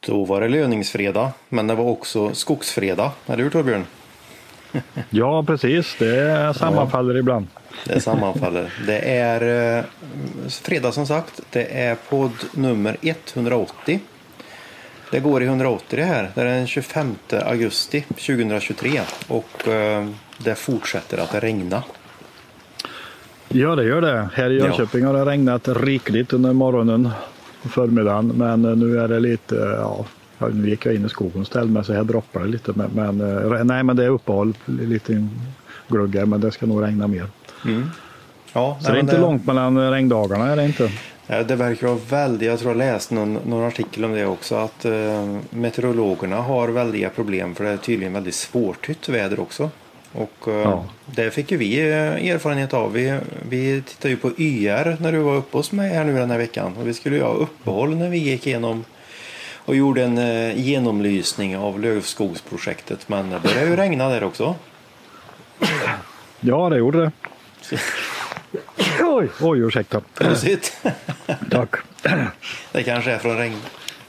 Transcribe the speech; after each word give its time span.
Då 0.00 0.24
var 0.24 0.40
det 0.40 0.48
löningsfredag, 0.48 1.30
men 1.48 1.66
det 1.66 1.74
var 1.74 1.84
också 1.84 2.34
skogsfredag. 2.34 3.10
Eller 3.26 3.42
hur 3.42 3.50
Torbjörn? 3.50 3.86
Ja, 5.10 5.44
precis. 5.46 5.96
Det 5.98 6.54
sammanfaller 6.56 7.14
ja, 7.14 7.20
ibland. 7.20 7.46
Det 7.86 8.00
sammanfaller. 8.00 8.72
Det 8.86 8.98
är 8.98 9.78
eh, 9.78 9.84
fredag 10.48 10.92
som 10.92 11.06
sagt. 11.06 11.40
Det 11.50 11.64
är 11.64 11.94
podd 11.94 12.32
nummer 12.52 12.96
180. 13.02 14.00
Det 15.10 15.20
går 15.20 15.42
i 15.42 15.46
180 15.46 15.84
det 15.90 16.04
här. 16.04 16.30
Det 16.34 16.40
är 16.40 16.44
den 16.44 16.66
25 16.66 17.14
augusti 17.30 18.00
2023 18.00 19.00
och 19.28 19.68
eh, 19.68 20.08
det 20.38 20.54
fortsätter 20.54 21.18
att 21.18 21.34
regna. 21.34 21.82
Ja, 23.48 23.76
det 23.76 23.84
gör 23.84 24.00
det. 24.00 24.28
Här 24.34 24.50
i 24.50 24.58
Jönköping 24.58 25.00
ja. 25.00 25.06
har 25.06 25.14
det 25.14 25.24
regnat 25.24 25.68
rikligt 25.68 26.32
under 26.32 26.52
morgonen 26.52 27.10
och 27.62 27.70
förmiddagen. 27.70 28.26
Men 28.26 28.64
eh, 28.64 28.76
nu 28.76 29.00
är 29.00 29.08
det 29.08 29.20
lite, 29.20 29.54
ja, 29.54 30.04
nu 30.52 30.70
gick 30.70 30.86
jag 30.86 30.94
in 30.94 31.06
i 31.06 31.08
skogen 31.08 31.40
och 31.40 31.46
ställde 31.46 31.72
mig 31.72 31.84
så 31.84 31.92
här 31.92 32.04
droppar 32.04 32.40
det 32.40 32.46
lite. 32.46 32.72
Men, 32.74 32.90
men, 32.94 33.20
eh, 33.20 33.64
nej, 33.64 33.82
men 33.82 33.96
det 33.96 34.04
är 34.04 34.08
uppehåll, 34.08 34.54
lite 34.66 35.28
gluggar, 35.88 36.26
men 36.26 36.40
det 36.40 36.50
ska 36.50 36.66
nog 36.66 36.82
regna 36.82 37.06
mer. 37.06 37.26
Mm. 37.64 37.90
Ja, 38.52 38.78
så 38.80 38.86
nej, 38.86 38.92
det 38.92 38.98
är 38.98 39.00
inte 39.00 39.16
det... 39.16 39.20
långt 39.20 39.46
mellan 39.46 39.90
regndagarna, 39.90 40.48
är 40.48 40.56
det 40.56 40.64
inte? 40.64 40.90
Det 41.46 41.56
verkar 41.56 41.86
vara 41.86 41.98
väldigt, 42.10 42.48
jag 42.48 42.58
tror 42.58 42.70
jag 42.70 42.78
läste 42.78 43.14
någon, 43.14 43.34
någon 43.34 43.64
artikel 43.64 44.04
om 44.04 44.12
det 44.12 44.26
också, 44.26 44.54
att 44.54 44.84
eh, 44.84 45.36
meteorologerna 45.50 46.36
har 46.36 46.68
väldiga 46.68 47.10
problem 47.10 47.54
för 47.54 47.64
det 47.64 47.70
är 47.70 47.76
tydligen 47.76 48.12
väldigt 48.12 48.34
svårtytt 48.34 49.08
väder 49.08 49.40
också. 49.40 49.70
Och 50.12 50.48
eh, 50.48 50.54
ja. 50.54 50.84
det 51.06 51.30
fick 51.30 51.50
ju 51.50 51.56
vi 51.56 51.78
eh, 51.78 52.30
erfarenhet 52.30 52.74
av. 52.74 52.92
Vi, 52.92 53.18
vi 53.48 53.82
tittade 53.82 54.08
ju 54.08 54.16
på 54.16 54.30
YR 54.38 54.96
när 55.00 55.12
du 55.12 55.18
var 55.18 55.36
uppe 55.36 55.56
hos 55.56 55.72
mig 55.72 55.90
här 55.90 56.04
nu 56.04 56.14
den 56.14 56.30
här 56.30 56.38
veckan. 56.38 56.76
Och 56.76 56.86
vi 56.86 56.94
skulle 56.94 57.16
ju 57.16 57.22
ha 57.22 57.32
uppehåll 57.32 57.96
när 57.96 58.08
vi 58.08 58.18
gick 58.18 58.46
igenom 58.46 58.84
och 59.64 59.76
gjorde 59.76 60.04
en 60.04 60.18
eh, 60.18 60.58
genomlysning 60.58 61.56
av 61.56 61.80
Lövskogsprojektet. 61.80 63.08
Men 63.08 63.30
det 63.30 63.40
började 63.40 63.70
ju 63.70 63.76
regna 63.76 64.08
där 64.08 64.24
också. 64.24 64.54
Ja, 66.40 66.68
det 66.68 66.78
gjorde 66.78 67.00
det. 67.00 67.12
Oj, 69.00 69.28
oj 69.40 69.58
ursäkta. 69.58 70.00
Prosit. 70.14 70.76
Tack. 71.50 71.74
Det 72.72 72.82
kanske 72.82 73.10
är 73.10 73.18
från 73.18 73.36
regn. 73.36 73.56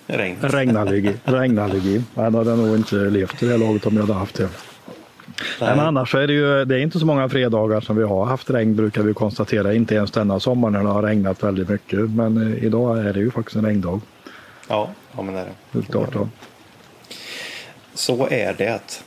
regn. 0.08 0.38
Regnallergi. 0.42 1.14
Regnallergi. 1.23 2.03
Han 2.16 2.36
hade 2.36 2.56
nog 2.56 2.75
inte 2.75 2.95
levt 2.95 3.44
i 3.44 3.45
det 3.45 3.58
laget 3.58 3.86
om 3.86 3.95
jag 3.95 4.02
hade 4.02 4.14
haft 4.14 4.36
det. 4.36 4.50
Nej. 5.62 5.70
Men 5.70 5.80
annars 5.80 6.16
är 6.16 6.28
det 6.28 6.34
ju 6.34 6.66
det 6.66 6.76
är 6.76 6.80
inte 6.80 7.00
så 7.00 7.06
många 7.06 7.30
fredagar 7.30 7.82
som 7.82 7.98
vi 7.98 8.04
har 8.04 8.26
haft 8.26 8.50
regn 8.50 8.76
brukar 8.76 9.02
vi 9.02 9.14
konstatera. 9.14 9.74
Inte 9.74 9.96
ens 9.96 10.12
denna 10.12 10.40
sommar 10.40 10.70
när 10.70 10.84
det 10.84 10.90
har 10.90 11.04
regnat 11.04 11.44
väldigt 11.44 11.70
mycket. 11.70 12.10
Men 12.10 12.54
eh, 12.54 12.64
idag 12.64 13.06
är 13.06 13.14
det 13.14 13.20
ju 13.20 13.32
faktiskt 13.32 13.56
en 13.56 13.66
regndag. 13.66 14.02
Ja, 14.68 14.90
ja 15.16 15.22
men 15.22 15.34
det 15.34 15.40
är 15.40 15.46
det. 15.46 15.52
Helt 15.74 15.92
klart, 15.92 16.09
ja. 16.14 16.28
Så 17.94 18.28
är 18.30 18.54
det. 18.58 19.04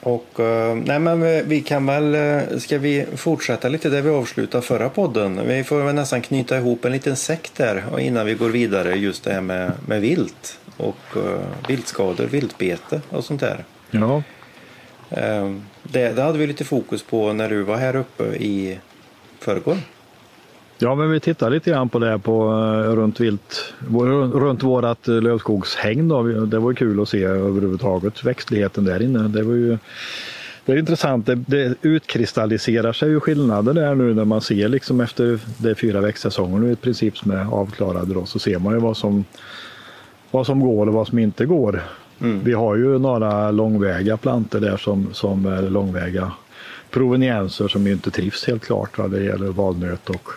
Och 0.00 0.40
uh, 0.40 0.74
nej 0.74 0.98
men 0.98 1.48
vi 1.48 1.60
kan 1.60 1.86
väl, 1.86 2.14
uh, 2.14 2.58
ska 2.58 2.78
vi 2.78 3.06
fortsätta 3.16 3.68
lite 3.68 3.88
där 3.88 4.02
vi 4.02 4.10
avslutade 4.10 4.62
förra 4.62 4.88
podden? 4.88 5.40
Vi 5.46 5.64
får 5.64 5.82
väl 5.82 5.94
nästan 5.94 6.22
knyta 6.22 6.58
ihop 6.58 6.84
en 6.84 6.92
liten 6.92 7.16
säck 7.16 7.50
där 7.56 8.00
innan 8.00 8.26
vi 8.26 8.34
går 8.34 8.48
vidare 8.48 8.94
just 8.94 9.24
det 9.24 9.32
här 9.32 9.40
med, 9.40 9.72
med 9.86 10.00
vilt 10.00 10.58
och 10.76 11.16
uh, 11.16 11.22
viltskador, 11.68 12.26
viltbete 12.26 13.00
och 13.10 13.24
sånt 13.24 13.40
där. 13.40 13.64
Ja. 13.90 14.22
Ehm, 15.10 15.62
det, 15.82 16.08
det 16.08 16.22
hade 16.22 16.38
vi 16.38 16.46
lite 16.46 16.64
fokus 16.64 17.02
på 17.02 17.32
när 17.32 17.48
du 17.48 17.62
var 17.62 17.76
här 17.76 17.96
uppe 17.96 18.24
i 18.24 18.78
förrgår. 19.38 19.76
Ja, 20.78 20.94
men 20.94 21.10
vi 21.10 21.20
tittar 21.20 21.50
lite 21.50 21.70
grann 21.70 21.88
på 21.88 21.98
det 21.98 22.18
på, 22.18 22.52
eh, 22.52 22.92
runt, 22.92 23.20
vilt, 23.20 23.74
runt 24.34 24.62
vårat 24.62 25.08
eh, 25.08 25.14
lövskogshägn. 25.14 26.08
Då. 26.08 26.22
Det 26.22 26.58
var 26.58 26.74
kul 26.74 27.02
att 27.02 27.08
se 27.08 27.24
överhuvudtaget 27.24 28.24
växtligheten 28.24 28.84
där 28.84 29.02
inne. 29.02 29.28
Det 29.28 29.42
var 29.42 29.54
ju 29.54 29.78
det 30.64 30.72
är 30.72 30.78
intressant, 30.78 31.26
det, 31.26 31.34
det 31.34 31.74
utkristalliserar 31.82 32.92
sig 32.92 33.08
ju 33.08 33.20
skillnader 33.20 33.72
där 33.72 33.94
nu 33.94 34.14
när 34.14 34.24
man 34.24 34.40
ser 34.40 34.68
liksom 34.68 35.00
efter 35.00 35.38
de 35.58 35.74
fyra 35.74 36.00
växtsäsonger 36.00 36.58
nu 36.58 36.72
i 36.72 36.76
princip 36.76 37.18
som 37.18 37.30
är 37.30 37.54
avklarade 37.54 38.14
då, 38.14 38.26
så 38.26 38.38
ser 38.38 38.58
man 38.58 38.74
ju 38.74 38.80
vad 38.80 38.96
som, 38.96 39.24
vad 40.30 40.46
som 40.46 40.60
går 40.60 40.86
och 40.86 40.94
vad 40.94 41.08
som 41.08 41.18
inte 41.18 41.46
går. 41.46 41.82
Mm. 42.20 42.44
Vi 42.44 42.52
har 42.52 42.76
ju 42.76 42.98
några 42.98 43.50
långväga 43.50 44.16
planter 44.16 44.60
där 44.60 44.76
som, 44.76 45.08
som 45.12 45.46
är 45.46 45.62
långväga 45.62 46.32
provenienser 46.90 47.68
som 47.68 47.86
inte 47.86 48.10
trivs 48.10 48.46
helt 48.46 48.64
klart. 48.64 48.98
Va? 48.98 49.08
Det 49.08 49.22
gäller 49.22 49.46
valnöt 49.46 50.10
och 50.10 50.28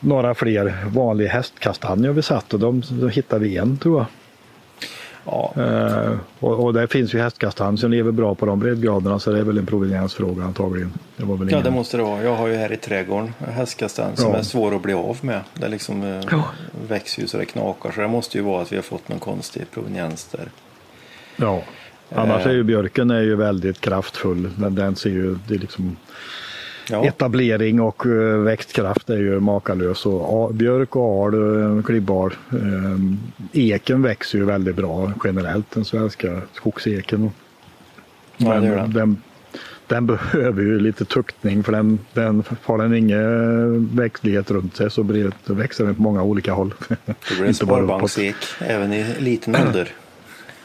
några 0.00 0.34
fler 0.34 0.84
vanliga 0.86 1.28
hästkastanjer 1.28 2.12
vi 2.12 2.22
satt 2.22 2.54
och 2.54 2.60
de, 2.60 2.82
de 2.90 3.08
hittade 3.08 3.44
vi 3.44 3.56
en 3.56 3.76
tror 3.76 3.98
jag. 3.98 4.06
Ja. 5.24 5.52
Uh, 5.56 6.16
och, 6.40 6.64
och 6.64 6.74
det 6.74 6.88
finns 6.88 7.14
ju 7.14 7.20
hästkastanj 7.20 7.78
som 7.78 7.90
lever 7.90 8.12
bra 8.12 8.34
på 8.34 8.46
de 8.46 8.60
breddgraderna 8.60 9.18
så 9.18 9.30
det 9.30 9.38
är 9.38 9.42
väl 9.42 9.58
en 9.58 9.66
proveniensfråga 9.66 10.44
antagligen. 10.44 10.92
Det 11.16 11.24
var 11.24 11.36
väl 11.36 11.50
ja 11.50 11.60
det 11.60 11.70
måste 11.70 11.96
det 11.96 12.02
vara. 12.02 12.22
Jag 12.22 12.34
har 12.34 12.48
ju 12.48 12.54
här 12.54 12.72
i 12.72 12.76
trädgården 12.76 13.34
hästkastanj 13.38 14.16
som 14.16 14.32
ja. 14.32 14.38
är 14.38 14.42
svår 14.42 14.74
att 14.74 14.82
bli 14.82 14.94
av 14.94 15.18
med. 15.20 15.40
Det 15.54 15.68
liksom 15.68 16.02
uh, 16.02 16.24
ja. 16.30 16.44
växer 16.88 17.22
ju 17.22 17.28
så 17.28 17.38
det 17.38 17.44
knakar 17.44 17.90
så 17.90 18.00
det 18.00 18.08
måste 18.08 18.38
ju 18.38 18.44
vara 18.44 18.62
att 18.62 18.72
vi 18.72 18.76
har 18.76 18.82
fått 18.82 19.08
någon 19.08 19.18
konstig 19.18 19.62
proveniens 19.70 20.24
där. 20.24 20.48
Ja, 21.36 21.62
annars 22.14 22.46
uh, 22.46 22.52
är 22.52 22.54
ju 22.54 22.62
björken 22.62 23.10
är 23.10 23.22
ju 23.22 23.36
väldigt 23.36 23.80
kraftfull. 23.80 24.50
Men 24.56 24.74
den 24.74 24.96
ser 24.96 25.10
ju, 25.10 25.38
det 25.48 25.54
är 25.54 25.58
liksom 25.58 25.96
Ja. 26.90 27.04
Etablering 27.04 27.80
och 27.80 28.06
uh, 28.06 28.38
växtkraft 28.38 29.10
är 29.10 29.16
ju 29.16 29.40
makalös. 29.40 30.06
Och, 30.06 30.54
björk 30.54 30.96
och 30.96 31.24
al, 31.24 31.34
uh, 31.34 31.82
klibbal. 31.82 32.34
Uh, 32.54 33.14
eken 33.52 34.02
växer 34.02 34.38
ju 34.38 34.44
väldigt 34.44 34.76
bra 34.76 35.12
generellt, 35.24 35.70
den 35.70 35.84
svenska 35.84 36.40
skogseken. 36.52 37.30
Ja, 38.36 38.54
den, 38.54 38.92
den, 38.92 39.22
den, 39.86 40.06
behöver 40.06 40.62
ju 40.62 40.80
lite 40.80 41.04
tuktning 41.04 41.62
för 41.62 41.72
den, 41.72 41.98
den 42.12 42.44
har 42.64 42.78
den 42.78 42.94
ingen 42.94 43.96
växtlighet 43.96 44.50
runt 44.50 44.76
sig 44.76 44.90
så 44.90 45.02
blir 45.02 45.32
det, 45.46 45.52
växer 45.52 45.84
den 45.84 45.94
på 45.94 46.02
många 46.02 46.22
olika 46.22 46.52
håll. 46.52 46.74
Det 46.88 47.34
blir 47.36 47.46
en 47.46 47.54
sparbanksek 47.54 48.36
även 48.58 48.92
i 48.92 49.14
liten 49.18 49.56
ålder. 49.56 49.88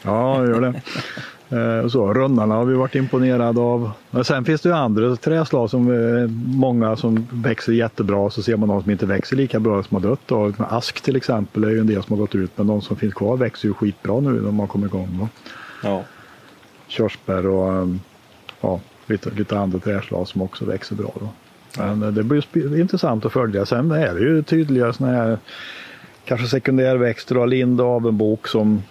ja, 0.02 0.46
gör 0.46 0.60
det. 0.60 0.82
Eh, 1.50 1.88
så, 1.88 2.14
rönnarna 2.14 2.54
har 2.54 2.64
vi 2.64 2.74
varit 2.74 2.94
imponerade 2.94 3.60
av. 3.60 3.90
Men 4.10 4.24
sen 4.24 4.44
finns 4.44 4.60
det 4.60 4.68
ju 4.68 4.74
andra 4.74 5.16
träslag 5.16 5.70
som 5.70 5.90
eh, 5.92 6.30
många 6.58 6.96
som 6.96 7.26
växer 7.30 7.72
jättebra 7.72 8.30
så 8.30 8.42
ser 8.42 8.56
man 8.56 8.68
de 8.68 8.82
som 8.82 8.90
inte 8.90 9.06
växer 9.06 9.36
lika 9.36 9.60
bra 9.60 9.82
som 9.82 9.94
har 9.94 10.10
dött. 10.10 10.32
Och 10.32 10.54
ask 10.58 11.00
till 11.00 11.16
exempel 11.16 11.64
är 11.64 11.70
ju 11.70 11.80
en 11.80 11.86
del 11.86 12.02
som 12.02 12.12
har 12.12 12.20
gått 12.20 12.34
ut 12.34 12.50
men 12.56 12.66
de 12.66 12.82
som 12.82 12.96
finns 12.96 13.14
kvar 13.14 13.36
växer 13.36 13.68
ju 13.68 13.74
skitbra 13.74 14.20
nu 14.20 14.30
när 14.30 14.52
har 14.52 14.66
kommit 14.66 14.88
igång. 14.90 15.28
Ja. 15.82 16.02
Körsbär 16.88 17.46
och 17.46 17.72
eh, 17.72 17.88
ja, 18.60 18.80
lite, 19.06 19.30
lite 19.30 19.58
andra 19.58 19.78
träslag 19.78 20.28
som 20.28 20.42
också 20.42 20.64
växer 20.64 20.96
bra. 20.96 21.12
Då. 21.20 21.28
Men 21.78 22.14
det 22.14 22.22
blir 22.22 22.80
intressant 22.80 23.26
att 23.26 23.32
följa. 23.32 23.66
Sen 23.66 23.90
är 23.90 24.14
det 24.14 24.20
ju 24.20 24.42
tydliga 24.42 24.92
sådana 24.92 25.16
här 25.16 25.38
kanske 26.24 26.46
sekundärväxter 26.46 27.36
och 27.36 27.48
lind 27.48 27.80
och 27.80 27.86
avenbok 27.86 28.48
som 28.48 28.82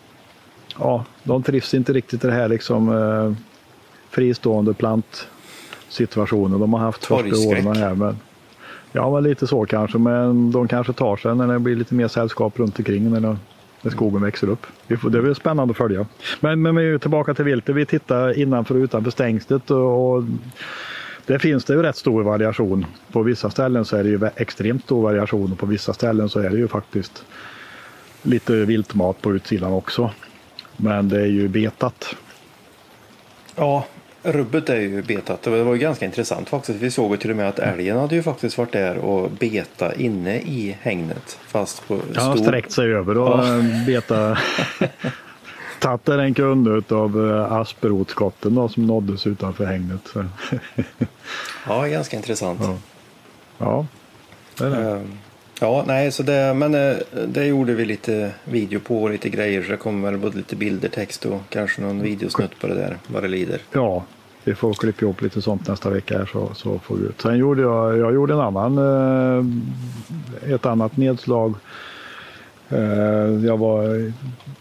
ja, 0.79 1.05
de 1.23 1.43
trivs 1.43 1.73
inte 1.73 1.93
riktigt 1.93 2.23
i 2.23 2.27
det 2.27 2.33
här 2.33 2.47
liksom 2.47 2.89
eh, 2.89 3.33
fristående 4.09 4.73
plantsituationen 4.73 6.59
de 6.59 6.73
har 6.73 6.79
haft 6.79 7.05
första 7.05 7.49
åren 7.49 7.75
här. 7.75 7.95
Men, 7.95 8.17
ja, 8.91 9.13
men 9.13 9.23
lite 9.23 9.47
så 9.47 9.65
kanske. 9.65 9.97
Men 9.97 10.51
de 10.51 10.67
kanske 10.67 10.93
tar 10.93 11.17
sig 11.17 11.35
när 11.35 11.47
det 11.47 11.59
blir 11.59 11.75
lite 11.75 11.95
mer 11.95 12.07
sällskap 12.07 12.59
runt 12.59 12.79
omkring 12.79 13.11
när, 13.11 13.37
när 13.81 13.91
skogen 13.91 14.21
växer 14.21 14.49
upp. 14.49 14.67
Det 14.87 15.21
blir 15.21 15.33
spännande 15.33 15.71
att 15.71 15.77
följa. 15.77 16.05
Men, 16.39 16.61
men 16.61 16.75
vi 16.75 16.93
är 16.93 16.97
tillbaka 16.97 17.33
till 17.33 17.45
viltet. 17.45 17.75
Vi 17.75 17.85
tittar 17.85 18.39
innanför 18.39 18.75
och 18.75 18.79
utanför 18.79 19.11
stängslet 19.11 19.71
och, 19.71 20.15
och 20.15 20.23
det 21.25 21.39
finns 21.39 21.65
det 21.65 21.73
ju 21.73 21.81
rätt 21.81 21.97
stor 21.97 22.23
variation. 22.23 22.85
På 23.11 23.21
vissa 23.21 23.49
ställen 23.49 23.85
så 23.85 23.97
är 23.97 24.03
det 24.03 24.09
ju 24.09 24.29
extremt 24.35 24.83
stor 24.83 25.03
variation 25.03 25.51
och 25.51 25.57
på 25.57 25.65
vissa 25.65 25.93
ställen 25.93 26.29
så 26.29 26.39
är 26.39 26.49
det 26.49 26.57
ju 26.57 26.67
faktiskt 26.67 27.23
lite 28.23 28.53
viltmat 28.53 29.21
på 29.21 29.35
utsidan 29.35 29.73
också. 29.73 30.11
Men 30.81 31.09
det 31.09 31.21
är 31.21 31.25
ju 31.25 31.47
betat. 31.47 32.15
Ja, 33.55 33.85
rubbet 34.23 34.69
är 34.69 34.79
ju 34.79 35.01
betat. 35.01 35.41
Det 35.41 35.63
var 35.63 35.73
ju 35.73 35.79
ganska 35.79 36.05
intressant 36.05 36.49
faktiskt. 36.49 36.79
Vi 36.79 36.91
såg 36.91 37.11
ju 37.11 37.17
till 37.17 37.31
och 37.31 37.37
med 37.37 37.49
att 37.49 37.59
älgen 37.59 37.97
hade 37.97 38.15
ju 38.15 38.23
faktiskt 38.23 38.57
varit 38.57 38.71
där 38.71 38.97
och 38.97 39.31
beta 39.31 39.95
inne 39.95 40.39
i 40.39 40.77
hängnet. 40.81 41.39
Fast 41.47 41.87
på 41.87 41.99
ja, 42.13 42.21
stor... 42.21 42.43
sträckt 42.43 42.71
sig 42.71 42.93
över 42.93 43.17
och 43.17 43.39
ja. 43.39 43.63
beta. 43.85 44.37
Tagit 45.79 46.09
en 46.09 46.33
kunde 46.33 46.95
av 46.95 47.29
eh, 47.29 47.51
asperotskotten 47.51 48.69
som 48.69 48.87
nåddes 48.87 49.27
utanför 49.27 49.65
hängnet. 49.65 50.13
ja, 51.67 51.85
ganska 51.85 52.17
intressant. 52.17 52.59
Ja, 52.63 52.77
ja 53.57 53.85
det 54.57 54.65
är 54.65 54.69
det. 54.69 54.91
Um... 54.91 55.17
Ja, 55.59 55.83
nej, 55.87 56.11
så 56.11 56.23
det, 56.23 56.53
men 56.53 56.75
eh, 56.75 56.97
det 57.27 57.45
gjorde 57.45 57.73
vi 57.73 57.85
lite 57.85 58.31
video 58.43 58.79
på 58.79 59.03
och 59.03 59.09
lite 59.09 59.29
grejer 59.29 59.63
så 59.63 59.71
det 59.71 59.77
kommer 59.77 60.11
väl 60.11 60.19
både 60.19 60.37
lite 60.37 60.55
bilder, 60.55 60.89
text 60.89 61.25
och 61.25 61.41
kanske 61.49 61.81
någon 61.81 62.01
videosnutt 62.01 62.59
på 62.59 62.67
det 62.67 62.75
där 62.75 62.97
vad 63.07 63.23
det 63.23 63.27
lider. 63.27 63.59
Ja, 63.71 64.03
vi 64.43 64.55
får 64.55 64.73
klippa 64.73 65.05
ihop 65.05 65.21
lite 65.21 65.41
sånt 65.41 65.67
nästa 65.67 65.89
vecka 65.89 66.17
här 66.17 66.25
så, 66.25 66.51
så 66.53 66.79
får 66.79 66.95
vi 66.95 67.05
ut. 67.05 67.21
Sen 67.21 67.37
gjorde 67.37 67.61
jag, 67.61 67.97
jag 67.97 68.13
gjorde 68.13 68.33
en 68.33 68.39
annan, 68.39 68.77
eh, 68.77 70.53
ett 70.53 70.65
annat 70.65 70.97
nedslag 70.97 71.55
eh, 72.69 72.79
jag 73.45 73.57
var 73.57 74.11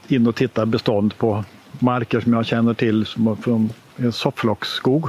in 0.08 0.26
och 0.26 0.34
tittade 0.34 0.66
bestånd 0.66 1.18
på 1.18 1.44
marker 1.78 2.20
som 2.20 2.32
jag 2.32 2.46
känner 2.46 2.74
till 2.74 3.06
som 3.06 3.36
från 3.36 3.70
en 3.96 4.12
sofflocksskog. 4.12 5.08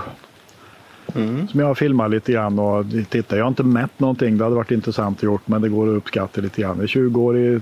Mm. 1.15 1.47
Som 1.47 1.59
jag 1.59 1.67
har 1.67 1.75
filmat 1.75 2.11
lite 2.11 2.31
grann 2.31 2.59
och 2.59 2.85
tittat. 3.09 3.37
Jag 3.37 3.43
har 3.43 3.49
inte 3.49 3.63
mätt 3.63 3.99
någonting, 3.99 4.37
det 4.37 4.43
hade 4.43 4.55
varit 4.55 4.71
intressant 4.71 5.17
att 5.17 5.23
gjort 5.23 5.47
men 5.47 5.61
det 5.61 5.69
går 5.69 5.89
att 5.89 5.97
uppskatta 5.97 6.41
lite 6.41 6.61
grann. 6.61 6.77
Det 6.77 6.83
är 6.83 6.87
20-årig 6.87 7.61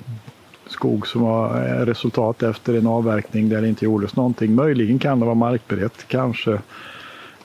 skog 0.67 1.07
som 1.07 1.21
var 1.21 1.49
resultat 1.85 2.43
efter 2.43 2.73
en 2.73 2.87
avverkning 2.87 3.49
där 3.49 3.61
det 3.61 3.67
inte 3.67 3.85
gjordes 3.85 4.15
någonting. 4.15 4.55
Möjligen 4.55 4.99
kan 4.99 5.19
det 5.19 5.25
vara 5.25 5.35
markberett, 5.35 6.07
kanske. 6.07 6.59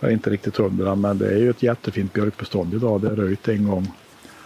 Jag 0.00 0.10
är 0.10 0.14
inte 0.14 0.30
riktigt 0.30 0.56
hundra 0.56 0.94
men 0.94 1.18
det 1.18 1.26
är 1.26 1.38
ju 1.38 1.50
ett 1.50 1.62
jättefint 1.62 2.12
björkbestånd 2.12 2.74
idag. 2.74 3.00
Det 3.00 3.08
är 3.08 3.16
röjt 3.16 3.48
en 3.48 3.68
gång. 3.68 3.86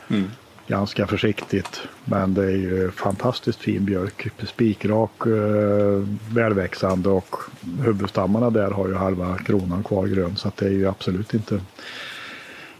Mm 0.08 0.24
ganska 0.66 1.06
försiktigt. 1.06 1.80
Men 2.04 2.34
det 2.34 2.44
är 2.44 2.56
ju 2.56 2.90
fantastiskt 2.90 3.60
fin 3.60 3.84
björk. 3.84 4.28
Spikrak, 4.46 5.26
eh, 5.26 6.02
välväxande 6.34 7.08
och 7.08 7.36
huvudstammarna 7.84 8.50
där 8.50 8.70
har 8.70 8.88
ju 8.88 8.94
halva 8.94 9.38
kronan 9.38 9.82
kvar 9.82 10.06
grön. 10.06 10.36
Så 10.36 10.52
det 10.56 10.66
är 10.66 10.70
ju 10.70 10.88
absolut 10.88 11.34
inte 11.34 11.60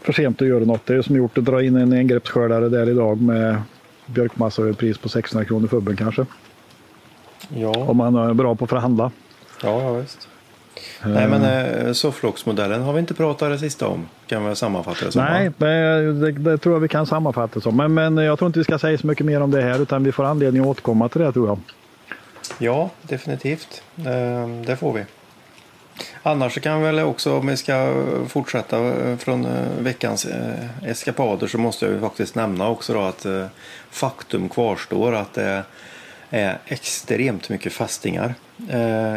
för 0.01 0.13
sent 0.13 0.41
att 0.41 0.47
göra 0.47 0.65
något. 0.65 0.85
Det 0.85 0.95
är 0.95 1.01
som 1.01 1.15
gjort 1.15 1.37
att 1.37 1.45
dra 1.45 1.63
in 1.63 1.75
en 1.75 1.93
engreppsskördare 1.93 2.69
där 2.69 2.89
idag 2.89 3.21
med 3.21 3.61
björkmassa 4.05 4.61
och 4.61 4.69
ett 4.69 4.77
pris 4.77 4.97
på 4.97 5.09
600 5.09 5.45
kronor 5.45 5.67
fubben 5.67 5.95
kanske. 5.95 6.25
Ja. 7.49 7.77
Om 7.77 7.97
man 7.97 8.15
är 8.15 8.33
bra 8.33 8.55
på 8.55 8.63
att 8.63 8.69
förhandla. 8.69 9.11
Ja, 9.63 9.81
ja 9.81 9.93
visst. 9.93 10.27
Nej, 11.05 11.27
men 11.27 11.43
eh, 11.43 11.93
sofflocksmodellen 11.93 12.81
har 12.81 12.93
vi 12.93 12.99
inte 12.99 13.13
pratat 13.13 13.49
det 13.49 13.59
sista 13.59 13.87
om. 13.87 14.07
Kan 14.27 14.49
vi 14.49 14.55
sammanfatta 14.55 15.05
det 15.05 15.11
som? 15.11 15.23
Nej, 15.23 15.51
det, 15.57 16.31
det, 16.31 16.57
tror 16.57 16.75
jag 16.75 16.79
vi 16.79 16.87
kan 16.87 17.05
sammanfatta 17.05 17.53
det 17.53 17.61
som. 17.61 17.77
Men, 17.77 17.93
men 17.93 18.17
jag 18.17 18.39
tror 18.39 18.47
inte 18.47 18.59
vi 18.59 18.63
ska 18.63 18.79
säga 18.79 18.97
så 18.97 19.07
mycket 19.07 19.25
mer 19.25 19.41
om 19.41 19.51
det 19.51 19.61
här 19.61 19.81
utan 19.81 20.03
vi 20.03 20.11
får 20.11 20.23
anledning 20.23 20.61
att 20.61 20.67
återkomma 20.67 21.09
till 21.09 21.21
det 21.21 21.31
tror 21.31 21.47
jag. 21.47 21.59
Ja, 22.57 22.89
definitivt. 23.01 23.83
Eh, 23.97 24.47
det 24.65 24.75
får 24.75 24.93
vi. 24.93 25.03
Annars 26.23 26.53
så 26.53 26.59
kan 26.59 26.79
vi 26.79 26.85
väl 26.85 26.99
också, 26.99 27.37
om 27.37 27.47
vi 27.47 27.57
ska 27.57 28.03
fortsätta 28.27 28.77
eh, 28.77 29.17
från 29.17 29.45
eh, 29.45 29.67
veckans 29.79 30.25
eh, 30.25 30.89
eskapader 30.89 31.47
så 31.47 31.57
måste 31.57 31.85
jag 31.85 32.01
faktiskt 32.01 32.35
nämna 32.35 32.69
också 32.69 32.93
då 32.93 33.01
att 33.01 33.25
faktum 33.89 34.49
kvarstår 34.49 35.15
att 35.15 35.33
det 35.33 35.63
är 36.29 36.57
extremt 36.65 37.49
mycket 37.49 37.73
fästingar 37.73 38.35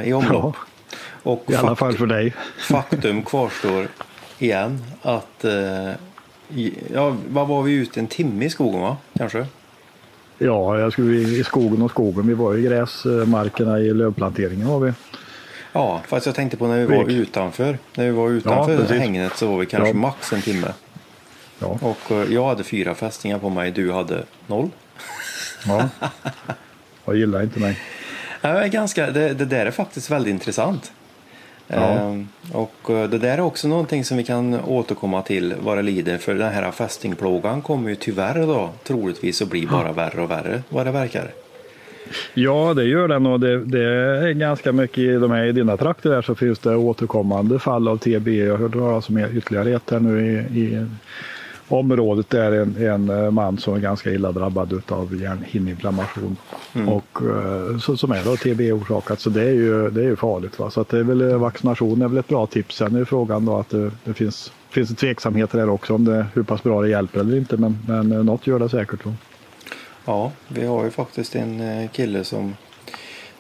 i 0.05 0.13
omlopp. 0.13 0.57
Ja. 0.59 0.70
Och 1.23 1.45
I 1.49 1.55
alla 1.55 1.77
fall 1.77 1.97
för 1.97 2.07
dig. 2.07 2.35
faktum 2.69 3.23
kvarstår 3.25 3.89
igen 4.39 4.85
att 5.03 5.45
eh, 5.45 5.91
ja, 6.93 7.17
vad 7.29 7.49
var 7.49 7.63
vi 7.63 7.73
ute 7.73 8.01
en 8.01 8.07
timme 8.07 8.45
i 8.45 8.51
skogen 8.51 8.81
va? 8.81 8.97
Kanske? 9.19 9.47
Ja, 10.39 10.79
jag 10.79 10.93
skulle 10.93 11.17
i 11.19 11.45
skogen 11.45 11.83
och 11.83 11.91
skogen. 11.91 12.27
Vi 12.27 12.35
var 12.35 12.57
i 12.57 12.63
gräsmarkerna 12.63 13.81
i 13.81 13.95
lövplanteringen 13.95 14.69
var 14.69 14.81
vi. 14.81 14.93
Ja, 15.73 16.03
fast 16.09 16.27
jag 16.27 16.35
tänkte 16.35 16.57
på 16.57 16.67
när 16.67 16.79
vi 16.79 16.97
var 16.97 17.11
utanför. 17.11 17.79
När 17.95 18.05
vi 18.05 18.11
var 18.11 18.31
utanför 18.31 18.87
ja, 18.89 18.95
hängnet 18.95 19.37
så 19.37 19.47
var 19.47 19.59
vi 19.59 19.67
kanske 19.67 19.89
ja. 19.89 19.95
max 19.95 20.33
en 20.33 20.43
timme. 20.43 20.73
Ja. 21.59 21.79
Och 21.81 22.11
eh, 22.11 22.33
jag 22.33 22.47
hade 22.47 22.65
fyra 22.65 22.95
fästingar 22.95 23.39
på 23.39 23.51
mig, 23.51 23.71
du 23.71 23.93
hade 23.93 24.23
noll. 24.47 24.71
Ja, 25.67 25.89
jag 27.05 27.17
gillar 27.17 27.43
inte 27.43 27.61
mig. 27.61 27.79
Ja, 28.41 28.67
ganska, 28.67 29.11
det, 29.11 29.35
det 29.35 29.45
där 29.45 29.67
är 29.67 29.71
faktiskt 29.71 30.11
väldigt 30.11 30.31
intressant. 30.31 30.93
Ja. 31.67 31.77
Ehm, 31.77 32.29
och 32.53 32.91
eh, 32.91 33.11
det 33.11 33.19
där 33.19 33.39
är 33.39 33.41
också 33.41 33.69
någonting 33.69 34.05
som 34.05 34.17
vi 34.17 34.25
kan 34.25 34.61
återkomma 34.61 35.23
till 35.23 35.55
vad 35.61 35.79
det 35.79 35.83
lider 35.83 36.19
för 36.19 36.35
den 36.35 36.53
här 36.53 36.71
fästingplågan 36.71 37.63
kommer 37.63 37.91
ju 37.91 37.97
tyvärr 37.97 38.47
då 38.47 38.71
troligtvis 38.85 39.43
att 39.43 39.49
bli 39.49 39.67
bara 39.67 39.93
värre 39.93 40.23
och 40.23 40.31
värre 40.31 40.63
vad 40.69 40.87
det 40.87 40.93
verkar. 40.93 41.31
Ja, 42.35 42.75
det 42.75 42.85
gör 42.85 43.09
den 43.09 43.27
och 43.27 43.41
det, 43.41 43.65
det, 43.65 43.85
är 43.85 44.33
ganska 44.33 44.73
mycket 44.73 44.99
i 44.99 45.13
de 45.13 45.31
här 45.31 45.45
i 45.45 45.53
dina 45.53 45.77
trakter 45.77 46.11
där 46.11 46.23
så 46.23 46.35
finns 46.35 46.59
det 46.59 46.77
återkommande 46.77 47.59
fall 47.59 47.89
av 47.89 47.97
TB. 47.97 48.29
Jag 48.29 48.57
hörde 48.57 48.79
talas 48.79 49.09
om 49.09 49.19
ytterligare 49.19 49.71
ett 49.71 49.91
här 49.91 50.01
nu 50.01 50.27
i, 50.27 50.61
i 50.61 50.87
området 51.73 52.35
är 52.35 52.53
en, 52.53 52.77
en 52.77 53.11
eh, 53.11 53.31
man 53.31 53.59
som 53.59 53.75
är 53.75 53.79
ganska 53.79 54.11
illa 54.11 54.33
drabbad 54.33 54.83
av 54.89 55.21
hjärnhinneinflammation. 55.21 56.37
Mm. 56.75 56.89
Och, 56.89 57.19
eh, 57.23 57.79
så, 57.79 57.97
som 57.97 58.11
är 58.13 58.25
då 58.25 58.37
TB-orsakat. 58.37 59.21
Så 59.21 59.31
det 59.31 59.43
är 59.43 59.53
ju, 59.53 59.91
det 59.91 60.01
är 60.01 60.05
ju 60.05 60.17
farligt. 60.17 60.59
Va? 60.59 60.71
Så 60.71 60.81
att 60.81 60.89
det 60.89 60.99
är 60.99 61.03
väl, 61.03 61.31
eh, 61.31 61.37
vaccination 61.37 62.03
är 62.03 62.09
väl 62.09 62.19
ett 62.19 62.29
bra 62.29 62.47
tips. 62.47 62.77
Sen 62.77 62.97
är 62.97 63.05
frågan 63.05 63.45
då 63.45 63.57
att 63.57 63.69
det, 63.69 63.91
det 64.05 64.15
finns, 64.15 64.53
finns 64.71 64.97
tveksamheter 64.97 65.59
där 65.59 65.69
också 65.69 65.95
om 65.95 66.05
det, 66.05 66.27
hur 66.35 66.43
pass 66.43 66.63
bra 66.63 66.83
det 66.83 66.89
hjälper 66.89 67.21
eller 67.21 67.37
inte. 67.37 67.57
Men, 67.57 67.79
men 67.87 68.09
något 68.09 68.47
gör 68.47 68.59
det 68.59 68.69
säkert. 68.69 69.05
Då. 69.05 69.13
Ja, 70.05 70.33
vi 70.49 70.67
har 70.67 70.85
ju 70.85 70.91
faktiskt 70.91 71.37
en 71.37 71.89
kille 71.89 72.25
som 72.25 72.55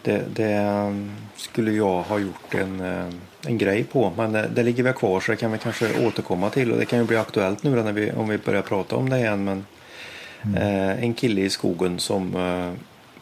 det, 0.03 0.25
det, 0.35 0.59
um, 0.61 1.11
skulle 1.37 1.73
jag 1.73 2.03
ha 2.03 2.19
gjort 2.19 2.55
en, 2.55 2.81
uh, 2.81 3.09
en 3.47 3.59
grej 3.59 3.85
på. 3.85 4.13
Men 4.17 4.33
det, 4.33 4.51
det 4.55 4.63
ligger 4.63 4.83
väl 4.83 4.93
kvar 4.93 5.21
så 5.21 5.33
det 5.33 5.37
kan 5.37 5.53
vi 5.53 5.59
kanske 5.59 6.07
återkomma 6.07 6.51
till. 6.51 6.73
Och 6.73 6.79
det 6.79 6.85
kan 6.85 6.99
ju 6.99 7.05
bli 7.05 7.17
aktuellt 7.17 7.63
nu 7.63 7.71
när 7.71 7.93
vi, 7.93 8.13
om 8.13 8.29
vi 8.29 8.39
börjar 8.39 8.63
prata 8.63 8.97
om 8.97 9.09
det 9.09 9.19
igen. 9.19 9.45
Men 9.45 9.67
mm. 10.43 10.57
eh, 10.57 11.05
en 11.05 11.15
kille 11.15 11.41
i 11.41 11.51
skogen 11.51 11.99
som 11.99 12.37
eh, 12.37 12.73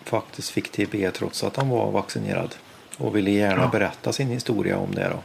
faktiskt 0.04 0.50
fick 0.50 0.72
TB 0.72 1.10
trots 1.10 1.44
att 1.44 1.56
han 1.56 1.68
var 1.68 1.90
vaccinerad. 1.90 2.54
Och 2.98 3.16
ville 3.16 3.30
gärna 3.30 3.62
ja. 3.62 3.68
berätta 3.72 4.12
sin 4.12 4.28
historia 4.28 4.78
om 4.78 4.94
det. 4.94 5.08
Då. 5.08 5.22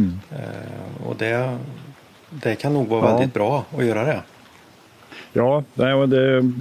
Mm. 0.00 0.20
Eh, 0.32 1.06
och 1.06 1.16
det, 1.16 1.58
det 2.30 2.54
kan 2.54 2.72
nog 2.74 2.88
vara 2.88 3.04
ja. 3.04 3.12
väldigt 3.12 3.34
bra 3.34 3.64
att 3.78 3.84
göra 3.84 4.04
det. 4.04 4.22
Ja, 5.32 5.64
det, 5.74 6.52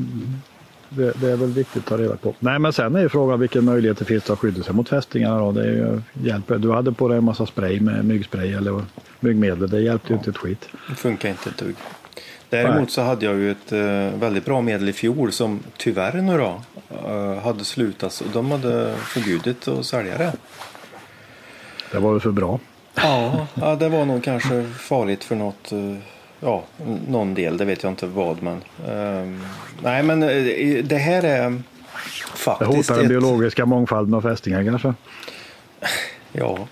det, 0.89 1.21
det, 1.21 1.31
är 1.31 1.35
väl 1.35 1.49
viktigt 1.49 1.83
att 1.83 1.89
ta 1.89 1.97
reda 1.97 2.15
på. 2.15 2.33
Nej, 2.39 2.59
men 2.59 2.73
sen 2.73 2.95
är 2.95 2.99
ju 2.99 3.09
frågan 3.09 3.39
vilken 3.39 3.65
möjlighet 3.65 3.97
det 3.97 4.05
finns 4.05 4.29
att 4.29 4.39
skydda 4.39 4.63
sig 4.63 4.73
mot 4.73 4.89
fästingarna. 4.89 5.39
Då. 5.39 5.51
Det 5.51 5.65
ju, 5.65 6.01
hjälper. 6.13 6.57
Du 6.57 6.71
hade 6.71 6.91
på 6.91 7.07
dig 7.07 7.17
en 7.17 7.23
massa 7.23 7.45
spray 7.45 7.79
med 7.79 8.05
myggspray 8.05 8.53
eller 8.53 8.81
myggmedel. 9.19 9.69
Det 9.69 9.81
hjälpte 9.81 10.07
ja. 10.07 10.13
ju 10.13 10.17
inte 10.17 10.29
ett 10.29 10.37
skit. 10.37 10.69
Det 10.89 10.95
funkar 10.95 11.29
inte 11.29 11.49
ett 11.49 11.57
dugg. 11.57 11.75
Däremot 12.49 12.77
Nej. 12.77 12.89
så 12.89 13.01
hade 13.01 13.25
jag 13.25 13.35
ju 13.35 13.51
ett 13.51 13.73
uh, 13.73 14.19
väldigt 14.19 14.45
bra 14.45 14.61
medel 14.61 14.89
i 14.89 14.93
fjol 14.93 15.31
som 15.31 15.59
tyvärr 15.77 16.21
nu 16.21 16.37
då 16.37 16.61
uh, 17.09 17.39
hade 17.39 17.65
slutat. 17.65 18.23
Och 18.25 18.31
de 18.33 18.51
hade 18.51 18.95
förbjudit 18.95 19.67
att 19.67 19.85
sälja 19.85 20.17
det. 20.17 20.33
Det 21.91 21.99
var 21.99 22.11
väl 22.11 22.21
för 22.21 22.31
bra. 22.31 22.59
Ja, 22.95 23.47
ja, 23.53 23.75
det 23.75 23.89
var 23.89 24.05
nog 24.05 24.23
kanske 24.23 24.63
farligt 24.63 25.23
för 25.23 25.35
något. 25.35 25.71
Ja, 26.39 26.63
någon 27.07 27.33
del, 27.33 27.57
det 27.57 27.65
vet 27.65 27.83
jag 27.83 27.91
inte 27.91 28.05
vad. 28.05 28.43
Men, 28.43 28.63
um, 28.87 29.43
nej, 29.83 30.03
men 30.03 30.23
eh, 30.23 30.83
det 30.83 30.97
här 30.97 31.23
är 31.23 31.61
faktiskt... 32.35 32.71
Det 32.71 32.77
hotar 32.77 32.95
den 32.95 33.03
ett... 33.03 33.09
biologiska 33.09 33.65
mångfalden 33.65 34.13
av 34.13 34.21
fästingar 34.21 34.63
kanske? 34.63 34.93
Ja, 36.31 36.67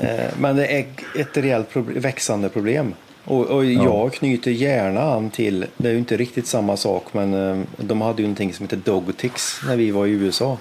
eh, 0.00 0.30
men 0.38 0.56
det 0.56 0.66
är 0.66 0.86
ett 1.14 1.36
rejält 1.36 1.70
problem, 1.70 2.00
växande 2.00 2.48
problem. 2.48 2.94
Och, 3.24 3.46
och 3.46 3.64
jag 3.64 3.84
ja. 3.84 4.10
knyter 4.10 4.50
gärna 4.50 5.00
an 5.00 5.30
till, 5.30 5.66
det 5.76 5.88
är 5.88 5.92
ju 5.92 5.98
inte 5.98 6.16
riktigt 6.16 6.46
samma 6.46 6.76
sak, 6.76 7.04
men 7.12 7.34
um, 7.34 7.66
de 7.76 8.00
hade 8.00 8.22
ju 8.22 8.28
någonting 8.28 8.54
som 8.54 8.64
heter 8.64 8.76
Dogtix 8.76 9.60
när 9.66 9.76
vi 9.76 9.90
var 9.90 10.06
i 10.06 10.10
USA. 10.10 10.58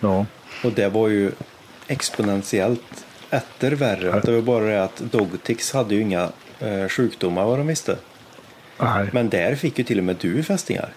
Ja. 0.00 0.26
Och 0.64 0.72
det 0.72 0.88
var 0.88 1.08
ju 1.08 1.30
exponentiellt 1.86 3.04
etter 3.30 3.72
värre. 3.72 4.20
Det 4.20 4.32
var 4.32 4.42
bara 4.42 4.64
det 4.64 4.84
att 4.84 4.96
Dogtix 4.96 5.72
hade 5.72 5.94
ju 5.94 6.00
inga 6.00 6.28
sjukdomar 6.88 7.44
vad 7.44 7.58
de 7.58 7.66
visste. 7.66 7.96
Nej. 8.78 9.08
Men 9.12 9.28
där 9.28 9.54
fick 9.54 9.78
ju 9.78 9.84
till 9.84 9.98
och 9.98 10.04
med 10.04 10.16
du 10.20 10.42
fästingar. 10.42 10.88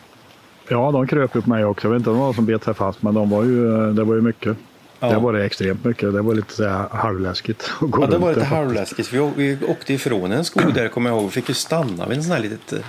Ja, 0.67 0.91
de 0.91 1.07
kröp 1.07 1.35
upp 1.35 1.45
mig 1.45 1.65
också. 1.65 1.87
Jag 1.87 1.91
vet 1.91 1.99
inte 1.99 2.09
om 2.09 2.15
det 2.15 2.21
var 2.21 2.33
som 2.33 2.45
bet 2.45 2.63
sig 2.63 2.73
fast, 2.73 3.01
men 3.01 3.13
de 3.13 3.29
var 3.29 3.43
ju, 3.43 3.91
det 3.93 4.03
var 4.03 4.15
ju 4.15 4.21
mycket. 4.21 4.57
Ja. 4.99 5.09
Det 5.09 5.17
var 5.17 5.33
det 5.33 5.45
extremt 5.45 5.83
mycket. 5.83 6.13
Det 6.13 6.21
var 6.21 6.33
lite 6.33 6.53
så 6.53 6.67
här 6.67 6.89
halvläskigt. 6.89 7.71
Att 7.81 7.91
gå 7.91 8.03
ja, 8.03 8.07
det 8.07 8.17
var 8.17 8.33
lite 8.33 8.45
halvläskigt. 8.45 9.13
Vi, 9.13 9.31
vi 9.35 9.57
åkte 9.67 9.93
ifrån 9.93 10.31
en 10.31 10.45
skog 10.45 10.73
där, 10.73 10.87
kommer 10.87 11.09
jag 11.09 11.17
ihåg. 11.17 11.25
Vi 11.25 11.31
fick 11.31 11.49
ju 11.49 11.55
stanna 11.55 12.07
vid 12.07 12.17
en 12.17 12.23
sån 12.23 12.31
här 12.31 12.39
litet 12.39 12.83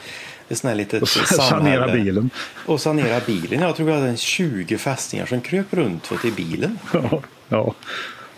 ett 0.49 0.59
sån 0.59 0.69
här 0.69 0.75
litet 0.75 1.09
sanera 1.09 1.93
bilen. 1.93 2.31
Och 2.67 2.81
sanera 2.81 3.21
bilen. 3.27 3.61
Jag 3.61 3.77
tror 3.77 3.87
vi 3.87 3.93
hade 3.93 4.09
en 4.09 4.17
20 4.17 4.79
fästingar 4.79 5.27
som 5.27 5.41
kröp 5.41 5.67
runt 5.71 6.13
till 6.21 6.33
bilen. 6.33 6.79
Ja, 6.93 7.23
ja. 7.49 7.75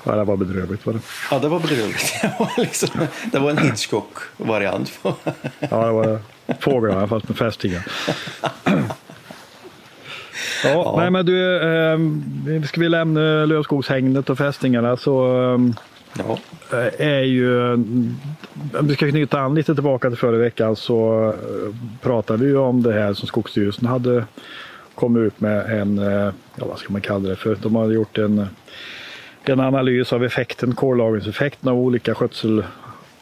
Ja, 0.05 0.17
det 0.17 0.25
var 0.25 0.37
bedrövligt 0.37 0.87
var 0.87 0.93
det. 0.93 1.01
Ja, 1.31 1.39
det 1.39 1.49
var 1.49 1.61
bedrövligt. 1.61 2.15
Det 2.23 2.35
var, 2.39 2.51
liksom, 2.57 2.89
det 3.33 3.39
var 3.39 3.51
en 3.51 3.59
Hitchcock-variant. 3.59 4.99
ja, 5.03 5.87
det 5.87 5.93
var 5.93 6.19
fåglarna 6.61 7.09
fast 7.09 7.29
med 7.29 7.39
fästingar. 7.39 7.87
Ja, 10.65 10.71
ja, 10.71 10.95
Nej, 10.97 11.11
men 11.11 11.27
du, 11.27 11.57
eh, 11.57 12.63
ska 12.63 12.81
vi 12.81 12.89
lämna 12.89 13.45
lövskogshägnet 13.45 14.31
och 14.31 14.39
fästingarna 14.39 14.97
så 14.97 15.37
ehm, 15.37 15.75
ja. 16.19 16.39
Eh, 16.73 17.07
är 17.07 17.23
ju, 17.23 17.73
om 17.73 18.19
vi 18.83 18.95
ska 18.95 19.09
knyta 19.11 19.41
an 19.41 19.55
lite 19.55 19.75
tillbaka 19.75 20.09
till 20.09 20.19
förra 20.19 20.37
veckan 20.37 20.77
så 20.77 21.29
eh, 21.29 21.75
pratade 22.03 22.45
vi 22.45 22.57
om 22.57 22.83
det 22.83 22.93
här 22.93 23.15
som 23.15 23.29
Skogsstyrelsen 23.29 23.87
hade 23.87 24.25
kommit 24.95 25.21
ut 25.21 25.41
med 25.41 25.81
en, 25.81 25.99
eh, 25.99 26.33
ja 26.57 26.67
vad 26.67 26.79
ska 26.79 26.93
man 26.93 27.01
kalla 27.01 27.29
det 27.29 27.37
för, 27.37 27.57
de 27.63 27.77
hade 27.77 27.95
gjort 27.95 28.19
en 28.19 28.47
en 29.49 29.61
analys 29.61 30.13
av 30.13 30.25
effekten, 30.25 30.75
kollagringseffekten 30.75 31.69
av 31.69 31.79
olika 31.79 32.15
skötsel 32.15 32.65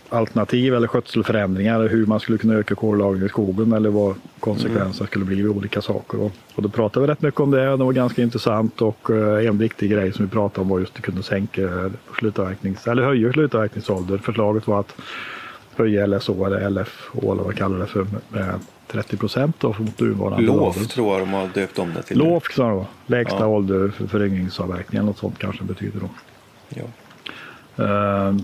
alternativ 0.09 0.75
eller 0.75 0.87
skötselförändringar, 0.87 1.89
hur 1.89 2.07
man 2.07 2.21
skulle 2.21 2.39
kunna 2.39 2.55
öka 2.55 2.75
kollagring 2.75 3.27
i 3.27 3.29
skogen 3.29 3.73
eller 3.73 3.91
vad 3.91 4.15
konsekvenserna 4.41 4.85
mm. 4.85 5.07
skulle 5.07 5.25
bli 5.25 5.37
vid 5.37 5.49
olika 5.49 5.83
saker. 5.83 6.21
Och, 6.55 6.63
då 6.63 6.69
pratade 6.69 7.07
vi 7.07 7.13
rätt 7.13 7.23
mycket 7.23 7.41
om 7.41 7.51
det 7.51 7.71
och 7.71 7.79
det 7.79 7.85
var 7.85 7.93
ganska 7.93 8.23
intressant 8.23 8.83
och 8.83 9.11
uh, 9.11 9.47
en 9.47 9.59
viktig 9.59 9.91
grej 9.91 10.13
som 10.13 10.25
vi 10.25 10.31
pratade 10.31 10.61
om 10.61 10.69
var 10.69 10.79
just 10.79 10.97
att 10.97 11.03
kunna 11.03 11.23
sänka 11.23 11.91
slutavverknings, 12.19 12.87
eller 12.87 13.03
höja 13.03 13.33
slutavverkningsålder. 13.33 14.19
Förslaget 14.19 14.67
var 14.67 14.81
att 14.81 14.95
höja 15.77 16.07
LSO 16.07 16.45
eller 16.45 16.71
LFO 16.71 17.33
eller 17.33 17.43
vad 17.43 17.57
kallar 17.57 17.79
det 17.79 17.87
för 17.87 18.07
med 18.29 18.61
30 18.87 19.17
procent 19.17 19.63
mot 19.63 20.01
nuvarande 20.01 20.47
LOF 20.47 20.89
tror 20.89 21.19
jag 21.19 21.29
de 21.29 21.33
har 21.33 21.49
döpt 21.55 21.79
om 21.79 21.95
det 21.95 22.03
till. 22.03 22.19
LOF 22.19 22.55
sa 22.55 22.69
de 22.69 22.87
Lägsta 23.07 23.39
ja. 23.41 23.47
ålder 23.47 23.89
för 23.89 24.07
föryngringsavverkning 24.07 24.99
eller 24.99 25.07
något 25.07 25.19
sånt 25.19 25.39
kanske 25.39 25.65
betyder 25.65 26.01
då. 26.01 26.09
Ja. 26.69 26.85
Uh, 27.79 28.37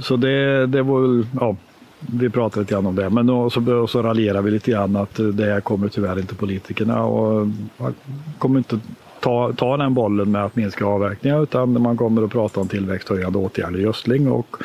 så 0.00 0.16
det, 0.16 0.66
det 0.66 0.82
var 0.82 1.00
väl, 1.00 1.26
ja, 1.40 1.56
vi 2.00 2.30
pratade 2.30 2.60
lite 2.60 2.74
grann 2.74 2.86
om 2.86 2.96
det. 2.96 3.10
Men 3.10 3.26
då, 3.26 3.50
så, 3.50 3.86
så 3.86 4.02
raljerar 4.02 4.42
vi 4.42 4.50
lite 4.50 4.70
grann 4.70 4.96
att 4.96 5.20
det 5.32 5.64
kommer 5.64 5.88
tyvärr 5.88 6.18
inte 6.18 6.34
politikerna 6.34 7.04
och 7.04 7.48
man 7.76 7.94
kommer 8.38 8.58
inte 8.58 8.80
ta, 9.20 9.52
ta 9.52 9.76
den 9.76 9.94
bollen 9.94 10.30
med 10.30 10.44
att 10.44 10.56
minska 10.56 10.84
avverkningar 10.84 11.42
utan 11.42 11.82
man 11.82 11.96
kommer 11.96 12.22
att 12.22 12.30
prata 12.30 12.60
om 12.60 12.68
tillväxthöjande 12.68 13.38
åtgärder, 13.38 13.78
gödsling 13.78 14.30
och 14.30 14.56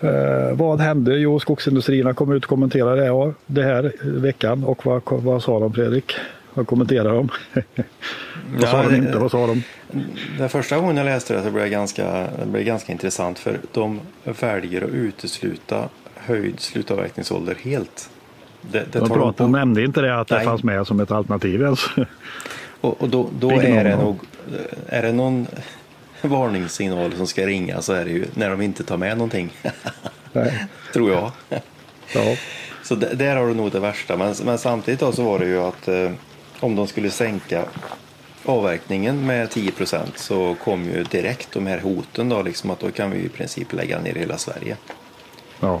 Eh, 0.00 0.56
vad 0.56 0.80
hände? 0.80 1.16
Jo, 1.16 1.40
skogsindustrierna 1.40 2.14
kom 2.14 2.32
ut 2.32 2.44
och 2.44 2.48
kommenterade 2.48 3.00
det, 3.00 3.06
ja, 3.06 3.32
det 3.46 3.62
här 3.62 3.92
veckan. 4.02 4.64
Och 4.64 4.86
vad, 4.86 5.02
vad 5.06 5.42
sa 5.42 5.60
de 5.60 5.72
Fredrik? 5.72 6.12
Vad 6.54 6.66
kommenterade 6.66 7.10
de? 7.10 7.28
vad 7.54 8.62
ja, 8.62 8.66
sa 8.66 8.82
de 8.82 8.94
inte? 8.94 9.18
Vad 9.18 9.30
sa 9.30 9.46
de? 9.46 9.62
Den 10.38 10.48
första 10.48 10.76
gången 10.76 10.96
jag 10.96 11.04
läste 11.04 11.34
det 11.34 11.42
så 11.42 11.50
blev 11.50 11.64
det 11.64 11.70
ganska, 11.70 12.26
det 12.38 12.46
blev 12.46 12.64
ganska 12.64 12.92
intressant 12.92 13.38
för 13.38 13.58
de 13.72 14.00
väljer 14.40 14.82
att 14.82 14.90
utesluta 14.90 15.88
höjd 16.14 16.60
slutavverkningsålder 16.60 17.54
helt. 17.54 18.10
Det, 18.60 18.92
det 18.92 19.00
tar 19.00 19.34
de 19.36 19.52
nämnde 19.52 19.82
inte 19.84 20.00
det 20.00 20.20
att 20.20 20.30
Nej. 20.30 20.38
det 20.38 20.44
fanns 20.44 20.62
med 20.62 20.86
som 20.86 21.00
ett 21.00 21.10
alternativ 21.10 21.62
ens. 21.62 21.80
Och, 22.80 23.02
och 23.02 23.08
då, 23.08 23.28
då 23.40 23.50
är 23.50 23.84
det 23.84 23.96
nog, 23.96 24.18
är 24.86 25.02
det 25.02 25.12
någon 25.12 25.46
varningssignal 26.28 27.12
som 27.12 27.26
ska 27.26 27.46
ringa 27.46 27.82
så 27.82 27.92
är 27.92 28.04
det 28.04 28.10
ju 28.10 28.26
när 28.34 28.50
de 28.50 28.62
inte 28.62 28.84
tar 28.84 28.96
med 28.96 29.16
någonting. 29.18 29.52
Tror 30.92 31.10
jag. 31.10 31.32
Ja. 32.14 32.36
Så 32.82 32.94
där 32.94 33.36
har 33.36 33.46
du 33.46 33.54
nog 33.54 33.72
det 33.72 33.80
värsta. 33.80 34.16
Men, 34.16 34.34
men 34.44 34.58
samtidigt 34.58 35.14
så 35.14 35.22
var 35.22 35.38
det 35.38 35.46
ju 35.46 35.58
att 35.58 35.88
eh, 35.88 36.10
om 36.60 36.76
de 36.76 36.86
skulle 36.86 37.10
sänka 37.10 37.64
avverkningen 38.44 39.26
med 39.26 39.50
10 39.50 39.70
procent 39.70 40.18
så 40.18 40.54
kom 40.54 40.84
ju 40.84 41.04
direkt 41.04 41.52
de 41.52 41.66
här 41.66 41.78
hoten 41.78 42.28
då 42.28 42.42
liksom 42.42 42.70
att 42.70 42.80
då 42.80 42.90
kan 42.90 43.10
vi 43.10 43.18
i 43.18 43.28
princip 43.28 43.72
lägga 43.72 44.00
ner 44.00 44.14
hela 44.14 44.38
Sverige. 44.38 44.76
Ja. 45.60 45.80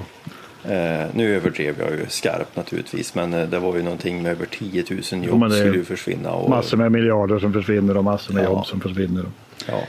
Eh, 0.64 1.06
nu 1.14 1.36
överdrev 1.36 1.74
jag 1.78 1.90
ju 1.90 2.06
skarpt 2.08 2.56
naturligtvis 2.56 3.14
men 3.14 3.34
eh, 3.34 3.48
det 3.48 3.58
var 3.58 3.76
ju 3.76 3.82
någonting 3.82 4.22
med 4.22 4.32
över 4.32 4.46
10 4.46 4.84
000 5.12 5.24
jobb 5.24 5.42
ja, 5.42 5.50
skulle 5.50 5.76
ju 5.76 5.84
försvinna. 5.84 6.30
Och, 6.30 6.50
massor 6.50 6.76
med 6.76 6.92
miljarder 6.92 7.38
som 7.38 7.52
försvinner 7.52 7.96
och 7.96 8.04
massor 8.04 8.34
med 8.34 8.44
ja. 8.44 8.48
jobb 8.48 8.66
som 8.66 8.80
försvinner. 8.80 9.24
Ja. 9.68 9.80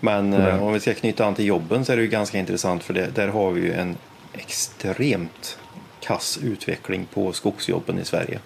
Men 0.00 0.32
mm. 0.32 0.62
om 0.62 0.72
vi 0.72 0.80
ska 0.80 0.94
knyta 0.94 1.24
an 1.24 1.34
till 1.34 1.44
jobben 1.44 1.84
så 1.84 1.92
är 1.92 1.96
det 1.96 2.02
ju 2.02 2.08
ganska 2.08 2.38
intressant 2.38 2.84
för 2.84 2.94
det, 2.94 3.10
där 3.14 3.28
har 3.28 3.50
vi 3.50 3.60
ju 3.60 3.72
en 3.72 3.96
extremt 4.32 5.58
kass 6.00 6.38
utveckling 6.42 7.06
på 7.14 7.32
skogsjobben 7.32 7.98
i 7.98 8.04
Sverige. 8.04 8.38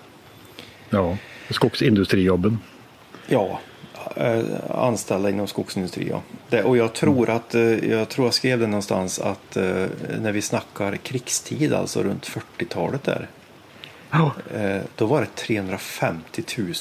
Ja, 0.91 1.17
skogsindustrijobben. 1.51 2.59
Ja, 3.27 3.61
eh, 4.17 4.45
anställda 4.71 5.31
inom 5.31 5.47
skogsindustri. 5.47 6.09
Ja. 6.11 6.23
Det, 6.49 6.63
och 6.63 6.77
jag 6.77 6.93
tror 6.93 7.31
att, 7.31 7.55
eh, 7.55 7.63
jag 7.63 8.09
tror 8.09 8.27
jag 8.27 8.35
skrev 8.35 8.61
det 8.61 8.67
någonstans 8.67 9.19
att 9.19 9.57
när 10.21 10.33
vi 10.33 10.43
snackar 10.43 10.97
krigstid, 10.97 11.73
alltså 11.73 12.03
runt 12.03 12.27
40-talet 12.27 13.05
där. 13.05 13.29
Oh. 14.13 14.31
Då 14.97 15.07
var 15.07 15.21
det 15.21 15.35
350 15.35 16.43
000 16.59 16.75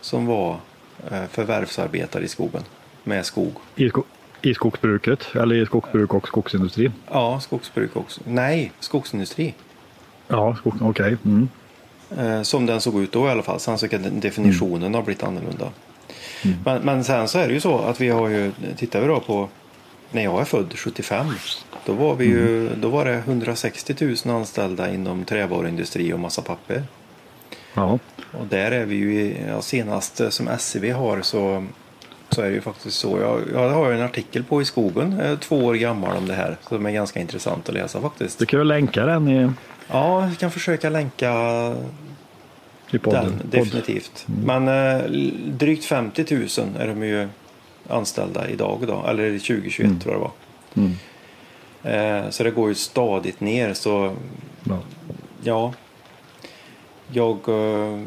som 0.00 0.26
var 0.26 0.56
förvärvsarbetare 1.30 2.24
i 2.24 2.28
skogen 2.28 2.62
med 3.04 3.26
skog. 3.26 3.52
I, 3.76 3.88
sko 3.88 4.02
i 4.42 4.54
skogsbruket 4.54 5.26
eller 5.34 5.54
i 5.54 5.66
skogsbruk 5.66 6.14
och 6.14 6.28
skogsindustri? 6.28 6.90
Ja, 7.10 7.40
skogsbruk 7.40 7.96
också. 7.96 8.20
Nej, 8.24 8.72
skogsindustri. 8.80 9.54
Ja, 10.28 10.56
skog, 10.56 10.74
okej. 10.80 10.88
Okay. 10.88 11.16
Mm. 11.24 11.48
Eh, 12.18 12.42
som 12.42 12.66
den 12.66 12.80
såg 12.80 13.02
ut 13.02 13.12
då 13.12 13.26
i 13.26 13.30
alla 13.30 13.42
fall. 13.42 13.60
Sen 13.60 13.78
så 13.78 13.88
kan 13.88 14.20
definitionen 14.20 14.82
mm. 14.82 14.94
ha 14.94 15.02
blivit 15.02 15.22
annorlunda. 15.22 15.68
Mm. 16.44 16.56
Men, 16.64 16.82
men 16.82 17.04
sen 17.04 17.28
så 17.28 17.38
är 17.38 17.48
det 17.48 17.54
ju 17.54 17.60
så 17.60 17.78
att 17.78 18.00
vi 18.00 18.08
har 18.08 18.28
ju, 18.28 18.52
tittar 18.76 19.00
vi 19.00 19.06
då 19.06 19.20
på 19.20 19.48
när 20.10 20.22
jag 20.22 20.40
är 20.40 20.44
född 20.44 20.78
75 20.78 21.26
då 21.86 21.92
var, 21.92 22.14
vi 22.14 22.24
ju, 22.24 22.66
mm. 22.66 22.80
då 22.80 22.88
var 22.88 23.04
det 23.04 23.14
160 23.14 23.94
000 24.26 24.36
anställda 24.36 24.94
inom 24.94 25.24
trävaruindustri 25.24 26.12
och 26.12 26.20
massa 26.20 26.42
papper. 26.42 26.82
Ja. 27.74 27.98
Och 28.32 28.46
där 28.46 28.70
är 28.70 28.84
vi 28.84 28.94
ju, 28.94 29.36
ja, 29.48 29.62
senast 29.62 30.20
som 30.32 30.48
SCB 30.48 30.90
har 30.90 31.22
så 31.22 31.66
så 32.34 32.42
är 32.42 32.48
det 32.48 32.54
ju 32.54 32.60
faktiskt 32.60 32.98
så. 32.98 33.18
Jag, 33.18 33.40
jag 33.52 33.70
har 33.70 33.92
en 33.92 34.02
artikel 34.02 34.44
på 34.44 34.62
i 34.62 34.64
skogen, 34.64 35.38
två 35.40 35.56
år 35.56 35.74
gammal 35.74 36.16
om 36.16 36.28
det 36.28 36.34
här, 36.34 36.56
som 36.68 36.86
är 36.86 36.90
ganska 36.90 37.20
intressant 37.20 37.68
att 37.68 37.74
läsa 37.74 38.00
faktiskt. 38.00 38.38
Du 38.38 38.46
kan 38.46 38.60
ju 38.60 38.64
länka 38.64 39.06
den 39.06 39.28
i... 39.28 39.50
Ja, 39.88 40.28
jag 40.28 40.38
kan 40.38 40.50
försöka 40.50 40.90
länka 40.90 41.32
I 42.90 42.98
podden. 42.98 43.24
den 43.24 43.50
definitivt. 43.50 44.26
Mm. 44.28 44.64
Men 44.64 44.96
eh, 44.98 45.10
drygt 45.46 45.84
50 45.84 46.34
000 46.34 46.46
är 46.78 46.88
de 46.88 47.02
ju 47.02 47.28
anställda 47.88 48.48
idag 48.48 48.84
då, 48.86 49.04
eller 49.08 49.38
2021 49.38 49.86
mm. 49.86 50.00
tror 50.00 50.14
jag 50.14 50.20
det 50.20 50.24
var. 50.24 50.32
Mm. 50.84 52.24
Eh, 52.24 52.30
så 52.30 52.44
det 52.44 52.50
går 52.50 52.68
ju 52.68 52.74
stadigt 52.74 53.40
ner 53.40 53.74
så 53.74 54.12
ja, 54.64 54.78
ja 55.42 55.72
jag 57.12 57.48
eh, 57.48 58.00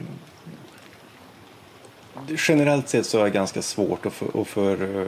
generellt 2.37 2.89
sett 2.89 3.05
så 3.05 3.19
är 3.19 3.23
det 3.23 3.29
ganska 3.29 3.61
svårt 3.61 4.05
att, 4.05 4.13
för, 4.13 4.41
att 4.41 4.47
för, 4.47 5.01
eh, 5.01 5.07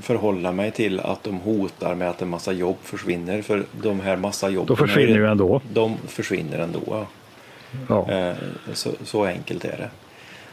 förhålla 0.00 0.52
mig 0.52 0.70
till 0.70 1.00
att 1.00 1.24
de 1.24 1.34
hotar 1.34 1.94
med 1.94 2.10
att 2.10 2.22
en 2.22 2.28
massa 2.28 2.52
jobb 2.52 2.76
försvinner. 2.82 3.42
För 3.42 3.64
de 3.82 4.00
här 4.00 4.16
massa 4.16 4.48
jobben. 4.48 4.66
De 4.66 4.76
försvinner 4.76 5.18
ju 5.18 5.26
ändå. 5.26 5.60
De 5.72 5.96
försvinner 6.06 6.58
ändå. 6.58 7.06
Ja. 7.88 8.10
Eh, 8.10 8.34
så, 8.72 8.90
så 9.04 9.24
enkelt 9.24 9.64
är 9.64 9.76
det. 9.78 9.90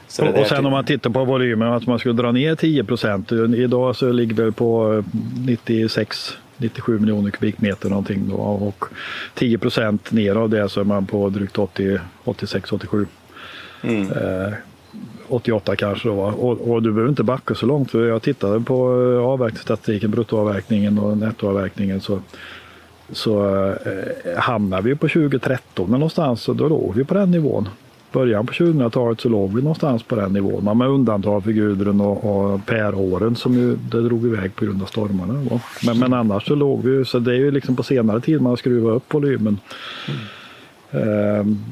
Så 0.07 0.25
och, 0.27 0.39
och 0.39 0.47
sen 0.47 0.65
om 0.65 0.71
man 0.71 0.85
tittar 0.85 1.09
på 1.09 1.25
volymen, 1.25 1.73
att 1.73 1.87
man 1.87 1.99
skulle 1.99 2.13
dra 2.13 2.31
ner 2.31 2.55
10 2.55 2.83
procent. 2.83 3.31
Idag 3.31 3.95
så 3.95 4.11
ligger 4.11 4.45
det 4.45 4.51
på 4.51 5.03
96 5.45 6.29
eh, 6.29 6.37
97 6.57 6.99
miljoner 6.99 7.31
kubikmeter 7.31 7.89
någonting 7.89 8.29
då, 8.29 8.35
och 8.35 8.85
10 9.33 9.57
procent 9.57 10.11
ner 10.11 10.35
av 10.35 10.49
det 10.49 10.69
så 10.69 10.79
är 10.79 10.83
man 10.83 11.05
på 11.05 11.29
drygt 11.29 11.57
80, 11.57 11.99
86, 12.23 12.71
87. 12.71 13.07
Mm. 13.83 14.07
88 15.27 15.75
kanske 15.75 16.07
då. 16.07 16.19
Och, 16.19 16.71
och, 16.71 16.83
du 16.83 16.91
behöver 16.91 17.09
inte 17.09 17.23
backa 17.23 17.55
så 17.55 17.65
långt 17.65 17.91
för 17.91 18.07
jag 18.07 18.21
tittade 18.21 18.59
på 18.59 18.75
eh, 19.13 19.27
avverkningsstatistiken, 19.27 20.11
bruttoavverkningen 20.11 20.99
och 20.99 21.17
nettoavverkningen 21.17 22.01
så, 22.01 22.19
så 23.11 23.65
eh, 23.65 24.39
hamnar 24.39 24.81
vi 24.81 24.95
på 24.95 25.07
2013 25.07 25.91
någonstans 25.91 26.49
och 26.49 26.55
då 26.55 26.67
låg 26.67 26.95
vi 26.95 27.03
på 27.03 27.13
den 27.13 27.31
nivån. 27.31 27.69
Början 28.11 28.45
på 28.45 28.53
2000-talet 28.53 29.21
så 29.21 29.29
låg 29.29 29.55
vi 29.55 29.61
någonstans 29.61 30.03
på 30.03 30.15
den 30.15 30.33
nivån. 30.33 30.63
Men 30.63 30.77
med 30.77 30.87
undantag 30.87 31.43
för 31.43 31.51
Gudrun 31.51 32.01
och, 32.01 32.51
och 32.51 32.65
Per-åren 32.65 33.35
som 33.35 33.53
ju 33.53 33.75
det 33.75 34.01
drog 34.01 34.25
iväg 34.25 34.55
på 34.55 34.65
grund 34.65 34.81
av 34.81 34.85
stormarna. 34.85 35.59
Men, 35.85 35.99
men 35.99 36.13
annars 36.13 36.47
så 36.47 36.55
låg 36.55 36.83
vi 36.83 37.05
så 37.05 37.19
det 37.19 37.31
är 37.31 37.37
ju 37.37 37.51
liksom 37.51 37.75
på 37.75 37.83
senare 37.83 38.21
tid 38.21 38.41
man 38.41 38.49
har 38.49 38.57
skruvat 38.57 38.95
upp 38.95 39.13
volymen. 39.13 39.59
Mm. 40.91 41.39
Um, 41.39 41.65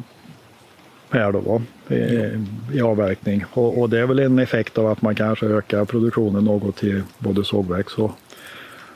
här 1.10 1.32
då, 1.32 1.62
i, 1.96 2.32
i 2.78 2.82
avverkning. 2.82 3.46
Och, 3.54 3.82
och, 3.82 3.90
det 3.90 4.00
är 4.00 4.06
väl 4.06 4.20
en 4.20 4.40
effekt 4.40 4.78
av 4.78 4.88
att 4.88 5.02
man 5.02 5.16
kanske 5.16 5.46
ökar 5.46 5.86
produktionen 5.86 6.44
något 6.44 6.76
till 6.76 7.04
både 7.18 7.44
sågverks 7.44 7.94
och 7.94 8.12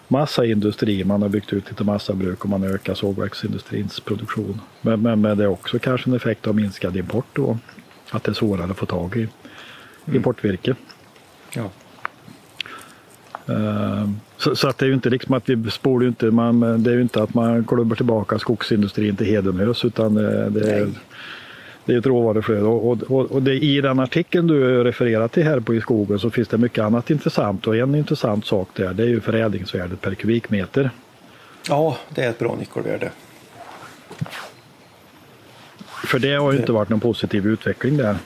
massaindustri. 0.07 1.03
Man 1.03 1.21
har 1.21 1.29
byggt 1.29 1.53
ut 1.53 1.69
lite 1.69 1.83
massabruk 1.83 2.43
och 2.43 2.49
man 2.49 2.63
ökar 2.63 2.93
sågverksindustrins 2.93 3.99
produktion. 3.99 4.61
Men, 4.81 5.01
men, 5.01 5.21
men 5.21 5.37
det 5.37 5.43
är 5.43 5.47
också 5.47 5.79
kanske 5.79 6.09
en 6.09 6.15
effekt 6.15 6.47
av 6.47 6.55
minskad 6.55 6.97
import 6.97 7.27
då. 7.33 7.57
Att 8.11 8.23
det 8.23 8.31
är 8.31 8.33
svårare 8.33 8.71
att 8.71 8.77
få 8.77 8.85
tag 8.85 9.15
i 9.15 9.19
mm. 9.19 10.15
importvirke. 10.15 10.75
Ja. 11.53 11.69
Uh, 13.49 14.09
så, 14.37 14.55
så, 14.55 14.67
att 14.67 14.77
det 14.77 14.85
är 14.85 14.87
ju 14.87 14.93
inte 14.93 15.09
liksom 15.09 15.33
att 15.33 15.49
vi 15.49 15.71
spolar 15.71 16.07
inte, 16.07 16.25
man, 16.25 16.83
det 16.83 16.91
är 16.91 16.95
ju 16.95 17.01
inte 17.01 17.23
att 17.23 17.33
man 17.33 17.65
klubbar 17.65 17.95
tillbaka 17.95 18.39
skogsindustrin 18.39 19.15
till 19.15 19.25
Hedenös 19.25 19.85
utan 19.85 20.13
det, 20.13 20.49
det 20.49 20.71
är 20.71 20.89
det 21.85 21.93
är 21.93 21.97
ett 21.97 22.05
råvaruflöde 22.05 22.65
och, 22.65 23.03
och, 23.03 23.31
och 23.31 23.41
det, 23.41 23.53
i 23.53 23.81
den 23.81 23.99
artikeln 23.99 24.47
du 24.47 24.83
refererar 24.83 25.27
till 25.27 25.43
här 25.43 25.59
på 25.59 25.75
i 25.75 25.81
skogen 25.81 26.19
så 26.19 26.29
finns 26.29 26.47
det 26.47 26.57
mycket 26.57 26.83
annat 26.83 27.09
intressant 27.09 27.67
och 27.67 27.77
en 27.77 27.95
intressant 27.95 28.45
sak 28.45 28.69
där 28.73 28.93
det 28.93 29.03
är 29.03 29.07
ju 29.07 29.21
förädlingsvärdet 29.21 30.01
per 30.01 30.15
kubikmeter. 30.15 30.91
Ja, 31.67 31.97
det 32.09 32.23
är 32.23 32.29
ett 32.29 32.39
bra 32.39 32.55
nyckelvärde. 32.59 33.11
För 36.07 36.19
det 36.19 36.35
har 36.35 36.51
ju 36.51 36.59
inte 36.59 36.71
varit 36.71 36.89
någon 36.89 36.99
positiv 36.99 37.47
utveckling 37.47 37.97
där. 37.97 38.17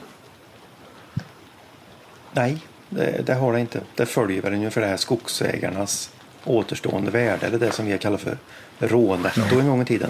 Nej, 2.32 2.58
det, 2.90 3.26
det 3.26 3.34
har 3.34 3.54
det 3.54 3.60
inte. 3.60 3.82
Det 3.96 4.06
följer 4.06 4.42
väl 4.42 4.54
ungefär 4.54 4.82
det 4.82 4.88
här 4.88 4.98
skogsägarnas 4.98 6.12
återstående 6.44 7.12
värde 7.12 7.46
eller 7.46 7.60
det 7.60 7.72
som 7.72 7.86
vi 7.86 7.98
kallar 7.98 8.18
för 8.18 8.38
rånetto 8.80 9.42
ja. 9.52 9.60
en 9.60 9.68
gång 9.68 9.82
i 9.82 9.86
tiden. 9.86 10.10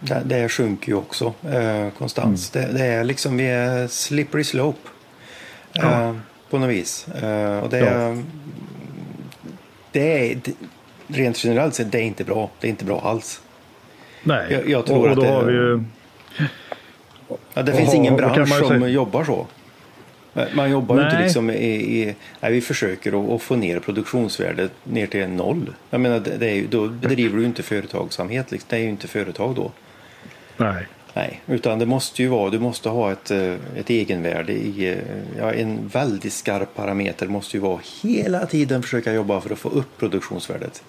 Det, 0.00 0.22
det 0.24 0.48
sjunker 0.48 0.88
ju 0.88 0.98
också 0.98 1.34
eh, 1.52 1.90
konstant. 1.98 2.54
Mm. 2.54 2.72
Det, 2.72 2.78
det, 2.78 2.84
är 2.84 3.04
liksom, 3.04 3.36
vi 3.36 3.46
är 3.46 3.88
slippery 3.88 4.44
slope. 4.44 4.88
Eh, 5.72 5.82
ja. 5.82 6.14
På 6.50 6.58
något 6.58 6.70
vis. 6.70 7.08
Eh, 7.08 7.58
och 7.58 7.70
det, 7.70 7.78
ja. 7.78 8.16
det 9.92 10.32
är 10.32 10.40
rent 11.06 11.44
generellt 11.44 11.74
sett, 11.74 11.92
det 11.92 11.98
är 11.98 12.02
inte 12.02 12.24
bra. 12.24 12.50
Det 12.60 12.66
är 12.66 12.70
inte 12.70 12.84
bra 12.84 13.00
alls. 13.00 13.40
Nej, 14.22 14.46
jag, 14.50 14.68
jag 14.68 14.86
tror 14.86 14.98
och, 14.98 15.10
och 15.10 15.16
då 15.16 15.22
att 15.22 15.28
det, 15.28 15.34
har 15.34 15.44
vi 15.44 15.52
ju... 15.52 15.84
Ja, 17.54 17.62
det 17.62 17.72
finns 17.72 17.94
ingen 17.94 18.16
bransch 18.16 18.66
som 18.66 18.90
jobbar 18.90 19.24
så. 19.24 19.46
Man 20.54 20.70
jobbar 20.70 20.96
ju 20.96 21.04
inte 21.04 21.22
liksom 21.22 21.50
i, 21.50 21.54
i, 21.54 22.14
nej, 22.40 22.52
vi 22.52 22.60
försöker 22.60 23.34
att, 23.34 23.42
få 23.42 23.56
ner 23.56 23.80
produktionsvärdet 23.80 24.72
ner 24.84 25.06
till 25.06 25.28
noll. 25.28 25.74
Jag 25.90 26.00
menar, 26.00 26.20
det, 26.20 26.36
det 26.36 26.50
är, 26.50 26.66
då 26.66 26.88
bedriver 26.88 27.38
du 27.38 27.44
inte 27.44 27.62
företagsamhet. 27.62 28.50
Liksom. 28.50 28.66
Det 28.70 28.76
är 28.76 28.80
ju 28.80 28.88
inte 28.88 29.08
företag 29.08 29.54
då. 29.54 29.70
Nej. 30.56 30.86
Nej, 31.14 31.40
utan 31.46 31.78
det 31.78 31.86
måste 31.86 32.22
ju 32.22 32.28
vara, 32.28 32.50
du 32.50 32.58
måste 32.58 32.88
ha 32.88 33.12
ett, 33.12 33.30
eh, 33.30 33.54
ett 33.76 33.90
egenvärde 33.90 34.52
i, 34.52 34.92
eh, 34.92 34.98
ja, 35.38 35.52
en 35.52 35.88
väldigt 35.88 36.32
skarp 36.32 36.74
parameter 36.74 37.26
måste 37.26 37.56
ju 37.56 37.60
vara 37.60 37.80
hela 38.02 38.46
tiden 38.46 38.82
försöka 38.82 39.12
jobba 39.12 39.40
för 39.40 39.52
att 39.52 39.58
få 39.58 39.68
upp 39.68 39.98
produktionsvärdet. 39.98 40.82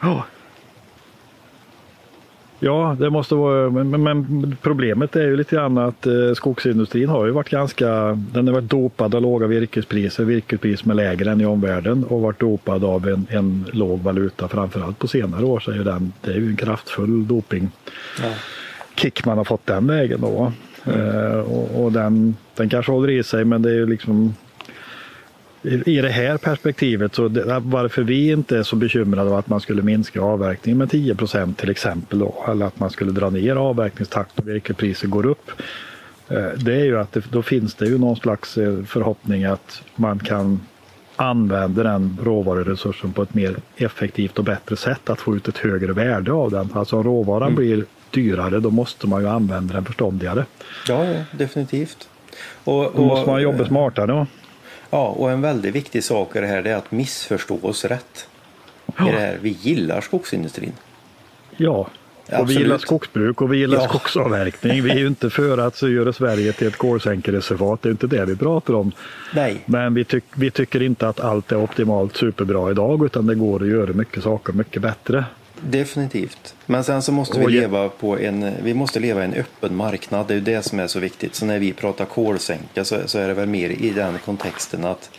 Ja, 0.00 0.24
Ja, 2.62 2.96
det 2.98 3.10
måste 3.10 3.34
vara, 3.34 3.70
men, 3.70 4.02
men, 4.02 4.56
problemet 4.62 5.16
är 5.16 5.22
ju 5.22 5.36
lite 5.36 5.56
grann 5.56 5.78
att 5.78 6.06
eh, 6.06 6.32
skogsindustrin 6.34 7.08
har 7.08 7.26
ju 7.26 7.32
varit 7.32 7.48
ganska, 7.48 7.88
den 8.32 8.46
har 8.46 8.54
varit 8.54 8.70
dopad 8.70 9.14
av 9.14 9.22
låga 9.22 9.46
virkespriser, 9.46 10.24
virkespris 10.24 10.80
som 10.80 10.90
är 10.90 10.94
lägre 10.94 11.30
än 11.30 11.40
i 11.40 11.46
omvärlden 11.46 12.04
och 12.04 12.20
varit 12.20 12.40
dopad 12.40 12.84
av 12.84 13.08
en, 13.08 13.26
en 13.30 13.64
låg 13.72 14.00
valuta 14.00 14.48
framförallt 14.48 14.98
på 14.98 15.08
senare 15.08 15.44
år 15.44 15.60
så 15.60 15.70
är 15.70 15.74
ju 15.74 15.84
den, 15.84 16.12
det 16.20 16.30
är 16.30 16.36
ju 16.36 16.48
en 16.48 16.56
kraftfull 16.56 17.28
doping. 17.28 17.70
Ja. 18.22 18.30
Kick 18.94 19.24
man 19.24 19.38
har 19.38 19.44
fått 19.44 19.66
den 19.66 19.86
vägen 19.86 20.20
då. 20.20 20.52
Mm. 20.84 21.00
Eh, 21.00 21.38
och, 21.38 21.84
och 21.84 21.92
den, 21.92 22.36
den 22.56 22.68
kanske 22.68 22.92
håller 22.92 23.10
i 23.10 23.22
sig 23.22 23.44
men 23.44 23.62
det 23.62 23.70
är 23.70 23.74
ju 23.74 23.86
liksom 23.86 24.34
i 25.62 26.00
det 26.00 26.08
här 26.08 26.36
perspektivet, 26.36 27.14
så 27.14 27.28
det, 27.28 27.60
varför 27.64 28.02
vi 28.02 28.30
inte 28.30 28.58
är 28.58 28.62
så 28.62 28.76
bekymrade 28.76 29.30
av 29.30 29.36
att 29.36 29.48
man 29.48 29.60
skulle 29.60 29.82
minska 29.82 30.20
avverkningen 30.20 30.78
med 30.78 30.90
10 30.90 31.14
procent 31.14 31.58
till 31.58 31.70
exempel, 31.70 32.18
då, 32.18 32.44
eller 32.48 32.66
att 32.66 32.80
man 32.80 32.90
skulle 32.90 33.12
dra 33.12 33.30
ner 33.30 33.56
avverkningstakten 33.56 34.44
och 34.44 34.48
virkespriset 34.48 35.10
går 35.10 35.26
upp. 35.26 35.50
Eh, 36.28 36.48
det 36.56 36.74
är 36.74 36.84
ju 36.84 36.98
att 36.98 37.12
det, 37.12 37.24
då 37.30 37.42
finns 37.42 37.74
det 37.74 37.86
ju 37.86 37.98
någon 37.98 38.16
slags 38.16 38.58
eh, 38.58 38.82
förhoppning 38.84 39.44
att 39.44 39.82
man 39.96 40.18
kan 40.18 40.60
använda 41.16 41.82
den 41.82 42.18
råvaruresursen 42.22 43.12
på 43.12 43.22
ett 43.22 43.34
mer 43.34 43.56
effektivt 43.76 44.38
och 44.38 44.44
bättre 44.44 44.76
sätt, 44.76 45.10
att 45.10 45.20
få 45.20 45.36
ut 45.36 45.48
ett 45.48 45.58
högre 45.58 45.92
värde 45.92 46.32
av 46.32 46.50
den. 46.50 46.68
Alltså 46.74 46.96
om 46.96 47.04
råvaran 47.04 47.48
mm. 47.48 47.54
blir 47.54 47.84
dyrare, 48.10 48.60
då 48.60 48.70
måste 48.70 49.06
man 49.06 49.22
ju 49.22 49.28
använda 49.28 49.74
den 49.74 49.84
förståndigare. 49.84 50.44
Ja, 50.88 51.06
definitivt. 51.32 52.08
Och, 52.64 52.86
och, 52.86 52.92
då 52.96 53.02
måste 53.02 53.30
man 53.30 53.42
jobba 53.42 53.64
smartare. 53.64 54.06
Då. 54.06 54.26
Ja, 54.90 55.08
och 55.08 55.30
en 55.30 55.40
väldigt 55.40 55.74
viktig 55.74 56.04
sak 56.04 56.36
i 56.36 56.40
det 56.40 56.46
här 56.46 56.66
är 56.66 56.74
att 56.74 56.92
missförstå 56.92 57.58
oss 57.62 57.84
rätt. 57.84 58.28
Ja. 58.96 59.08
I 59.08 59.12
det 59.12 59.18
här. 59.18 59.38
Vi 59.40 59.56
gillar 59.60 60.00
skogsindustrin. 60.00 60.72
Ja, 61.56 61.88
och 62.38 62.50
vi 62.50 62.54
gillar 62.54 62.78
skogsbruk 62.78 63.42
och 63.42 63.52
vi 63.52 63.58
gillar 63.58 63.76
ja. 63.76 63.88
skogsavverkning. 63.88 64.82
Vi 64.82 64.90
är 64.90 64.98
ju 64.98 65.06
inte 65.06 65.30
för 65.30 65.58
att 65.58 65.82
göra 65.82 66.12
Sverige 66.12 66.52
till 66.52 66.66
ett 66.66 66.76
kolsänkereservat. 66.76 67.82
Det 67.82 67.88
är 67.88 67.90
inte 67.90 68.06
det 68.06 68.24
vi 68.24 68.36
pratar 68.36 68.74
om. 68.74 68.92
Nej. 69.34 69.62
Men 69.66 69.94
vi, 69.94 70.04
tyck, 70.04 70.24
vi 70.34 70.50
tycker 70.50 70.82
inte 70.82 71.08
att 71.08 71.20
allt 71.20 71.52
är 71.52 71.62
optimalt 71.62 72.16
superbra 72.16 72.70
idag 72.70 73.04
utan 73.04 73.26
det 73.26 73.34
går 73.34 73.62
att 73.62 73.68
göra 73.68 73.92
mycket 73.92 74.22
saker 74.22 74.52
mycket 74.52 74.82
bättre. 74.82 75.24
Definitivt. 75.62 76.54
Men 76.66 76.84
sen 76.84 77.02
så 77.02 77.12
måste 77.12 77.40
vi 77.40 77.46
leva 77.46 77.88
på 77.88 78.18
en, 78.18 78.54
vi 78.62 78.74
måste 78.74 79.00
leva 79.00 79.22
i 79.22 79.24
en 79.24 79.34
öppen 79.34 79.76
marknad. 79.76 80.26
Det 80.26 80.34
är 80.34 80.38
ju 80.38 80.44
det 80.44 80.62
som 80.62 80.80
är 80.80 80.86
så 80.86 80.98
viktigt. 80.98 81.34
Så 81.34 81.46
när 81.46 81.58
vi 81.58 81.72
pratar 81.72 82.04
kolsänka 82.04 82.84
så, 82.84 82.96
så 83.06 83.18
är 83.18 83.28
det 83.28 83.34
väl 83.34 83.48
mer 83.48 83.70
i 83.70 83.90
den 83.90 84.18
kontexten 84.24 84.84
att 84.84 85.10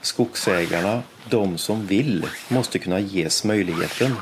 skogsägarna, 0.00 1.02
de 1.28 1.58
som 1.58 1.86
vill, 1.86 2.26
måste 2.48 2.78
kunna 2.78 3.00
ges 3.00 3.44
möjligheten. 3.44 4.16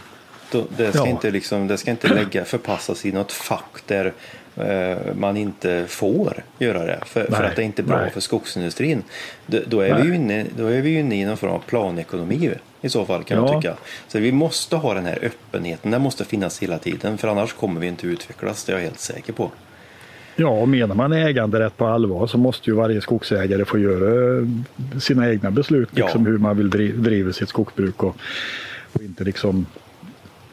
Det 0.50 0.92
ska, 0.92 0.98
ja. 0.98 1.08
inte, 1.08 1.30
liksom, 1.30 1.66
det 1.66 1.78
ska 1.78 1.90
inte 1.90 2.08
lägga, 2.08 2.44
förpassas 2.44 3.06
i 3.06 3.12
något 3.12 3.32
fack 3.32 3.82
där 3.86 4.12
eh, 4.56 5.14
man 5.14 5.36
inte 5.36 5.84
får 5.88 6.42
göra 6.58 6.84
det 6.84 7.00
för, 7.06 7.24
för, 7.24 7.44
att 7.44 7.56
det 7.56 7.62
inte 7.62 7.82
är 7.82 7.84
bra 7.84 8.00
nej. 8.00 8.10
för 8.10 8.20
skogsindustrin. 8.20 9.02
Då, 9.46 9.58
då, 9.66 9.80
är 9.80 9.94
vi 9.94 10.08
ju 10.08 10.14
inne, 10.14 10.46
då 10.56 10.66
är 10.66 10.80
vi 10.80 10.98
inne 10.98 11.20
i 11.20 11.24
någon 11.24 11.36
form 11.36 11.50
av 11.50 11.62
planekonomi 11.66 12.50
i 12.80 12.88
så 12.88 13.04
fall 13.04 13.24
kan 13.24 13.38
ja. 13.38 13.52
jag 13.52 13.62
tycka. 13.62 13.76
Så 14.08 14.18
vi 14.18 14.32
måste 14.32 14.76
ha 14.76 14.94
den 14.94 15.06
här 15.06 15.18
öppenheten, 15.22 15.90
den 15.90 16.02
måste 16.02 16.24
finnas 16.24 16.58
hela 16.58 16.78
tiden 16.78 17.18
för 17.18 17.28
annars 17.28 17.52
kommer 17.52 17.80
vi 17.80 17.86
inte 17.86 18.06
utvecklas, 18.06 18.64
det 18.64 18.72
är 18.72 18.76
jag 18.76 18.82
helt 18.82 19.00
säker 19.00 19.32
på. 19.32 19.50
Ja, 20.36 20.48
och 20.48 20.68
menar 20.68 20.94
man 20.94 21.12
äganderätt 21.12 21.76
på 21.76 21.86
allvar 21.86 22.26
så 22.26 22.38
måste 22.38 22.70
ju 22.70 22.76
varje 22.76 23.00
skogsägare 23.00 23.64
få 23.64 23.78
göra 23.78 24.46
sina 25.00 25.30
egna 25.30 25.50
beslut, 25.50 25.88
liksom 25.92 26.24
ja. 26.24 26.30
hur 26.30 26.38
man 26.38 26.56
vill 26.56 26.70
driva 27.02 27.32
sitt 27.32 27.48
skogsbruk 27.48 28.02
och, 28.02 28.16
och, 28.92 29.02
inte 29.02 29.24
liksom 29.24 29.66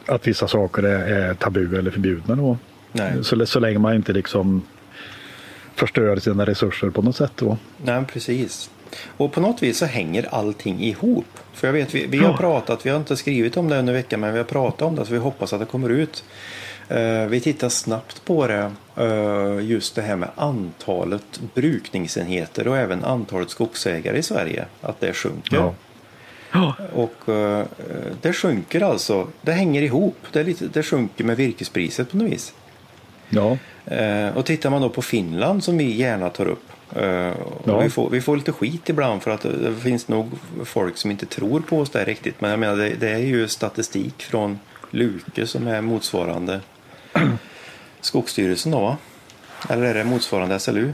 att 0.06 0.26
vissa 0.26 0.48
saker 0.48 0.82
är, 0.82 1.28
är 1.28 1.34
tabu 1.34 1.78
eller 1.78 1.90
förbjudna. 1.90 2.34
Då. 2.34 2.58
Nej. 2.92 3.24
Så, 3.24 3.46
så 3.46 3.60
länge 3.60 3.78
man 3.78 3.94
inte 3.94 4.12
liksom 4.12 4.62
förstör 5.74 6.16
sina 6.16 6.46
resurser 6.46 6.90
på 6.90 7.02
något 7.02 7.16
sätt. 7.16 7.32
Då. 7.36 7.58
Nej, 7.84 8.04
precis. 8.12 8.70
Och 9.16 9.32
på 9.32 9.40
något 9.40 9.62
vis 9.62 9.78
så 9.78 9.86
hänger 9.86 10.34
allting 10.34 10.82
ihop. 10.82 11.26
För 11.52 11.68
jag 11.68 11.72
vet, 11.72 11.94
vi, 11.94 12.06
vi 12.06 12.18
har 12.18 12.36
pratat, 12.36 12.86
vi 12.86 12.90
har 12.90 12.96
inte 12.96 13.16
skrivit 13.16 13.56
om 13.56 13.68
det 13.68 13.78
under 13.78 13.92
veckan, 13.92 14.20
men 14.20 14.32
vi 14.32 14.38
har 14.38 14.44
pratat 14.44 14.82
om 14.82 14.96
det 14.96 15.06
så 15.06 15.12
vi 15.12 15.18
hoppas 15.18 15.52
att 15.52 15.60
det 15.60 15.66
kommer 15.66 15.88
ut. 15.88 16.24
Uh, 16.92 17.26
vi 17.26 17.40
tittar 17.40 17.68
snabbt 17.68 18.24
på 18.24 18.46
det, 18.46 18.72
uh, 18.98 19.64
just 19.64 19.94
det 19.94 20.02
här 20.02 20.16
med 20.16 20.28
antalet 20.36 21.40
brukningsenheter 21.54 22.68
och 22.68 22.76
även 22.76 23.04
antalet 23.04 23.50
skogsägare 23.50 24.18
i 24.18 24.22
Sverige, 24.22 24.64
att 24.80 25.00
det 25.00 25.12
sjunker. 25.12 25.56
Ja. 25.56 25.74
Ja. 26.52 26.74
Och 26.94 27.28
uh, 27.28 27.62
det 28.22 28.32
sjunker 28.32 28.80
alltså, 28.80 29.28
det 29.42 29.52
hänger 29.52 29.82
ihop, 29.82 30.16
det, 30.32 30.42
lite, 30.42 30.66
det 30.72 30.82
sjunker 30.82 31.24
med 31.24 31.36
virkespriset 31.36 32.10
på 32.10 32.16
något 32.16 32.32
vis. 32.32 32.54
Ja. 33.28 33.58
och 34.34 34.46
tittar 34.46 34.70
man 34.70 34.82
då 34.82 34.88
på 34.88 35.02
Finland 35.02 35.64
som 35.64 35.78
vi 35.78 35.96
gärna 35.96 36.30
tar 36.30 36.48
upp 36.48 36.72
ja. 37.64 37.80
vi, 37.82 37.90
får, 37.90 38.10
vi 38.10 38.20
får 38.20 38.36
lite 38.36 38.52
skit 38.52 38.88
ibland 38.88 39.22
för 39.22 39.30
att 39.30 39.40
det 39.40 39.74
finns 39.74 40.08
nog 40.08 40.30
folk 40.64 40.96
som 40.96 41.10
inte 41.10 41.26
tror 41.26 41.60
på 41.60 41.78
oss 41.78 41.90
där 41.90 42.04
riktigt. 42.04 42.40
Men 42.40 42.50
jag 42.50 42.60
menar 42.60 42.76
det, 42.76 42.94
det 43.00 43.08
är 43.08 43.18
ju 43.18 43.48
statistik 43.48 44.22
från 44.22 44.58
Luke 44.90 45.46
som 45.46 45.66
är 45.66 45.80
motsvarande 45.80 46.60
Skogsstyrelsen 48.00 48.72
då 48.72 48.96
Eller 49.68 49.82
är 49.82 49.94
det 49.94 50.04
motsvarande 50.04 50.58
SLU? 50.58 50.92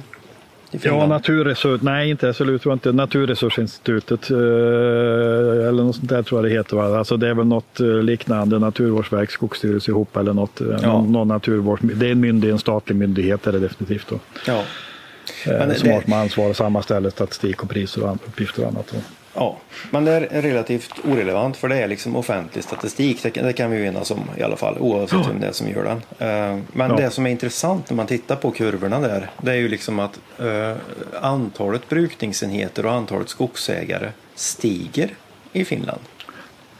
Ja, 0.82 1.06
naturresurs, 1.06 1.82
nej 1.82 2.10
inte 2.10 2.34
SLU 2.34 2.58
tror 2.58 2.70
jag 2.70 2.76
inte, 2.76 2.92
Naturresursinstitutet 2.92 4.30
eh, 4.30 4.36
eller 4.36 5.82
något 5.82 5.96
sånt 5.96 6.08
där 6.08 6.22
tror 6.22 6.40
jag 6.40 6.50
det 6.50 6.56
heter. 6.56 6.76
Va? 6.76 6.98
Alltså 6.98 7.16
det 7.16 7.28
är 7.28 7.34
väl 7.34 7.46
något 7.46 7.80
eh, 7.80 7.86
liknande, 7.86 8.58
Naturvårdsverk, 8.58 9.30
Skogsstyrelse 9.30 9.90
ihop 9.90 10.16
eller 10.16 10.32
något, 10.32 10.60
ja. 10.60 10.86
någon, 10.86 11.12
någon 11.12 11.28
naturvårds, 11.28 11.82
det 11.82 12.06
är 12.06 12.12
en 12.12 12.20
myndighet, 12.20 12.52
en 12.52 12.58
statlig 12.58 12.96
myndighet 12.96 13.46
är 13.46 13.52
det 13.52 13.58
definitivt. 13.58 14.06
Då. 14.08 14.18
Ja. 14.46 14.62
Eh, 15.46 15.52
men 15.52 15.74
som 15.74 15.88
det... 15.88 15.94
har 15.94 16.02
med 16.06 16.18
ansvar 16.18 16.50
att 16.50 16.56
sammanställa 16.56 17.10
statistik 17.10 17.62
och 17.62 17.70
priser 17.70 18.04
och 18.04 18.18
uppgifter 18.26 18.62
och 18.62 18.68
annat. 18.68 18.94
Ja, 19.34 19.58
men 19.90 20.04
det 20.04 20.12
är 20.12 20.42
relativt 20.42 20.92
orelevant 21.04 21.56
för 21.56 21.68
det 21.68 21.76
är 21.76 21.88
liksom 21.88 22.16
offentlig 22.16 22.64
statistik. 22.64 23.22
Det, 23.22 23.52
kan 23.52 23.70
vi 23.70 23.78
ju 23.78 23.86
enas 23.86 24.10
om 24.10 24.20
i 24.38 24.42
alla 24.42 24.56
fall 24.56 24.78
oavsett 24.78 25.18
ja. 25.18 25.28
vem 25.28 25.40
det 25.40 25.46
är 25.46 25.52
som 25.52 25.68
gör 25.68 25.84
den. 25.84 25.96
Eh, 26.28 26.58
men 26.72 26.90
ja. 26.90 26.96
det 26.96 27.10
som 27.10 27.26
är 27.26 27.30
intressant 27.30 27.90
när 27.90 27.96
man 27.96 28.06
tittar 28.06 28.36
på 28.36 28.50
kurvorna 28.50 29.00
där 29.00 29.30
det 29.42 29.50
är 29.50 29.56
ju 29.56 29.68
liksom 29.68 29.98
att 29.98 30.20
uh, 30.40 30.76
antalet 31.20 31.88
brukningsenheter 31.88 32.86
och 32.86 32.92
antalet 32.92 33.28
skogsägare 33.28 34.10
stiger 34.34 35.10
i 35.52 35.64
Finland. 35.64 36.00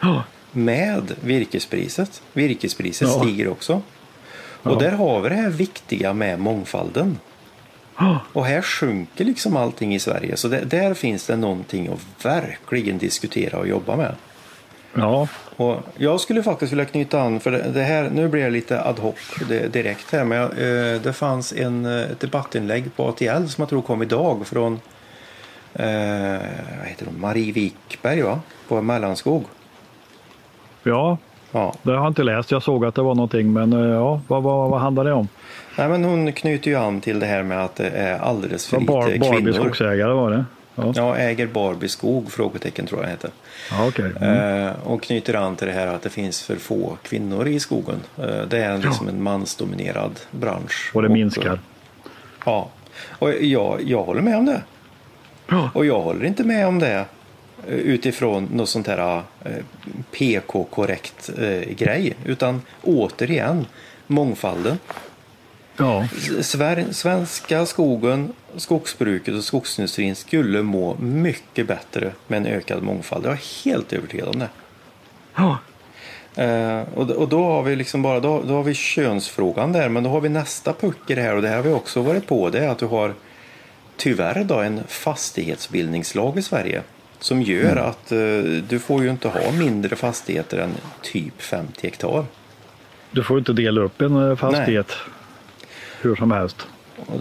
Ja. 0.00 0.24
Med 0.52 1.12
virkespriset. 1.20 2.22
Virkespriset 2.32 3.08
stiger 3.08 3.48
också. 3.48 3.82
Och 4.62 4.78
där 4.78 4.90
har 4.90 5.20
vi 5.20 5.28
det 5.28 5.34
här 5.34 5.50
viktiga 5.50 6.12
med 6.12 6.40
mångfalden. 6.40 7.18
Och 8.32 8.46
här 8.46 8.62
sjunker 8.62 9.24
liksom 9.24 9.56
allting 9.56 9.94
i 9.94 9.98
Sverige. 9.98 10.36
Så 10.36 10.48
det, 10.48 10.60
där 10.60 10.94
finns 10.94 11.26
det 11.26 11.36
någonting 11.36 11.88
att 11.88 12.24
verkligen 12.24 12.98
diskutera 12.98 13.58
och 13.58 13.68
jobba 13.68 13.96
med. 13.96 14.14
Ja. 14.94 15.28
Och 15.56 15.80
jag 15.96 16.20
skulle 16.20 16.42
faktiskt 16.42 16.72
vilja 16.72 16.84
knyta 16.84 17.20
an, 17.20 17.40
för 17.40 17.50
det, 17.50 17.82
här, 17.82 18.10
nu 18.10 18.28
blir 18.28 18.44
det 18.44 18.50
lite 18.50 18.82
ad 18.82 19.00
hoc 19.00 19.14
direkt 19.70 20.12
här, 20.12 20.24
men 20.24 20.38
jag, 20.38 20.50
eh, 20.50 21.00
det 21.00 21.12
fanns 21.12 21.52
en, 21.52 21.86
eh, 21.86 22.10
ett 22.10 22.20
debattinlägg 22.20 22.96
på 22.96 23.08
ATL 23.08 23.46
som 23.46 23.62
jag 23.62 23.68
tror 23.68 23.82
kom 23.82 24.02
idag 24.02 24.46
från 24.46 24.80
eh, 25.74 26.40
vad 26.78 26.86
heter 26.86 27.04
de? 27.04 27.20
Marie 27.20 27.52
Wikberg 27.52 28.22
va? 28.22 28.40
på 28.68 28.82
Mellanskog. 28.82 29.44
Ja, 30.82 31.18
ja, 31.52 31.74
det 31.82 31.90
har 31.90 31.98
jag 31.98 32.06
inte 32.06 32.22
läst. 32.22 32.50
Jag 32.50 32.62
såg 32.62 32.84
att 32.84 32.94
det 32.94 33.02
var 33.02 33.14
någonting, 33.14 33.52
men 33.52 33.72
eh, 33.72 33.94
ja, 33.94 34.20
vad, 34.28 34.42
vad, 34.42 34.70
vad 34.70 34.80
handlar 34.80 35.04
det 35.04 35.12
om? 35.12 35.28
Nej, 35.78 35.88
men 35.88 36.04
hon 36.04 36.32
knyter 36.32 36.70
ju 36.70 36.76
an 36.76 37.00
till 37.00 37.18
det 37.20 37.26
här 37.26 37.42
med 37.42 37.64
att 37.64 37.76
det 37.76 37.88
är 37.88 38.18
alldeles 38.18 38.66
för 38.66 38.80
lite 38.80 38.92
bar, 38.92 39.08
kvinnor. 39.08 39.32
Barbie 39.32 39.52
skogsägare 39.52 40.12
var 40.12 40.30
det? 40.30 40.44
Ja. 40.74 40.92
ja, 40.96 41.16
äger 41.16 41.46
Barbie 41.46 41.88
skog? 41.88 42.32
Frågetecken 42.32 42.86
tror 42.86 43.02
jag 43.02 43.10
heter. 43.10 43.30
Ja, 43.70 43.86
okay. 43.86 44.10
Mm. 44.20 44.66
Eh, 44.66 44.72
och 44.84 45.02
knyter 45.02 45.34
an 45.34 45.56
till 45.56 45.66
det 45.66 45.72
här 45.72 45.86
att 45.86 46.02
det 46.02 46.10
finns 46.10 46.42
för 46.42 46.56
få 46.56 46.96
kvinnor 47.02 47.48
i 47.48 47.60
skogen. 47.60 48.00
Eh, 48.18 48.42
det 48.48 48.58
är 48.58 48.78
liksom 48.78 49.06
ja. 49.06 49.12
en 49.12 49.22
mansdominerad 49.22 50.20
bransch. 50.30 50.90
Och 50.94 51.02
det 51.02 51.08
och, 51.08 51.14
minskar. 51.14 51.58
Ja, 52.44 52.68
och 53.08 53.32
jag, 53.40 53.82
jag 53.82 54.02
håller 54.02 54.22
med 54.22 54.36
om 54.36 54.46
det. 54.46 54.62
Ja. 55.48 55.70
Och 55.74 55.86
jag 55.86 56.00
håller 56.00 56.24
inte 56.24 56.44
med 56.44 56.68
om 56.68 56.78
det 56.78 56.94
eh, 56.94 57.02
utifrån 57.68 58.48
något 58.52 58.68
sånt 58.68 58.86
här 58.86 59.22
eh, 59.44 59.52
PK-korrekt 60.10 61.30
eh, 61.38 61.74
grej. 61.74 62.12
Utan 62.24 62.62
återigen 62.82 63.66
mångfalden. 64.06 64.78
Ja. 65.76 66.08
Svenska 66.90 67.66
skogen, 67.66 68.32
skogsbruket 68.56 69.34
och 69.34 69.44
skogsindustrin 69.44 70.16
skulle 70.16 70.62
må 70.62 70.96
mycket 70.96 71.66
bättre 71.66 72.12
med 72.26 72.36
en 72.36 72.46
ökad 72.46 72.82
mångfald. 72.82 73.26
Jag 73.26 73.32
är 73.32 73.64
helt 73.64 73.92
övertygad 73.92 74.28
om 74.28 74.38
det. 74.38 74.48
Ja. 75.34 75.58
Eh, 76.36 76.82
och, 76.94 77.10
och 77.10 77.28
då 77.28 77.44
har 77.44 77.62
vi 77.62 77.76
liksom 77.76 78.02
bara 78.02 78.20
då, 78.20 78.42
då 78.42 78.54
har 78.54 78.62
vi 78.62 78.74
könsfrågan 78.74 79.72
där 79.72 79.88
men 79.88 80.02
då 80.02 80.10
har 80.10 80.20
vi 80.20 80.28
nästa 80.28 80.72
puck 80.72 81.10
i 81.10 81.14
det 81.14 81.22
här 81.22 81.36
och 81.36 81.42
det 81.42 81.48
här 81.48 81.56
har 81.56 81.62
vi 81.62 81.72
också 81.72 82.02
varit 82.02 82.26
på 82.26 82.50
det 82.50 82.64
är 82.64 82.68
att 82.68 82.78
du 82.78 82.86
har 82.86 83.14
tyvärr 83.96 84.44
då 84.44 84.60
en 84.60 84.80
fastighetsbildningslag 84.88 86.38
i 86.38 86.42
Sverige 86.42 86.82
som 87.22 87.42
gör 87.42 87.72
mm. 87.72 87.84
att 87.84 88.12
eh, 88.12 88.18
du 88.68 88.78
får 88.78 89.02
ju 89.02 89.10
inte 89.10 89.28
ha 89.28 89.52
mindre 89.52 89.96
fastigheter 89.96 90.58
än 90.58 90.70
typ 91.02 91.42
50 91.42 91.80
hektar. 91.82 92.24
Du 93.10 93.24
får 93.24 93.38
inte 93.38 93.52
dela 93.52 93.80
upp 93.80 94.00
en 94.00 94.30
eh, 94.30 94.36
fastighet. 94.36 94.88
Nej 94.88 95.12
hur 96.02 96.16
som 96.16 96.30
helst. 96.30 96.56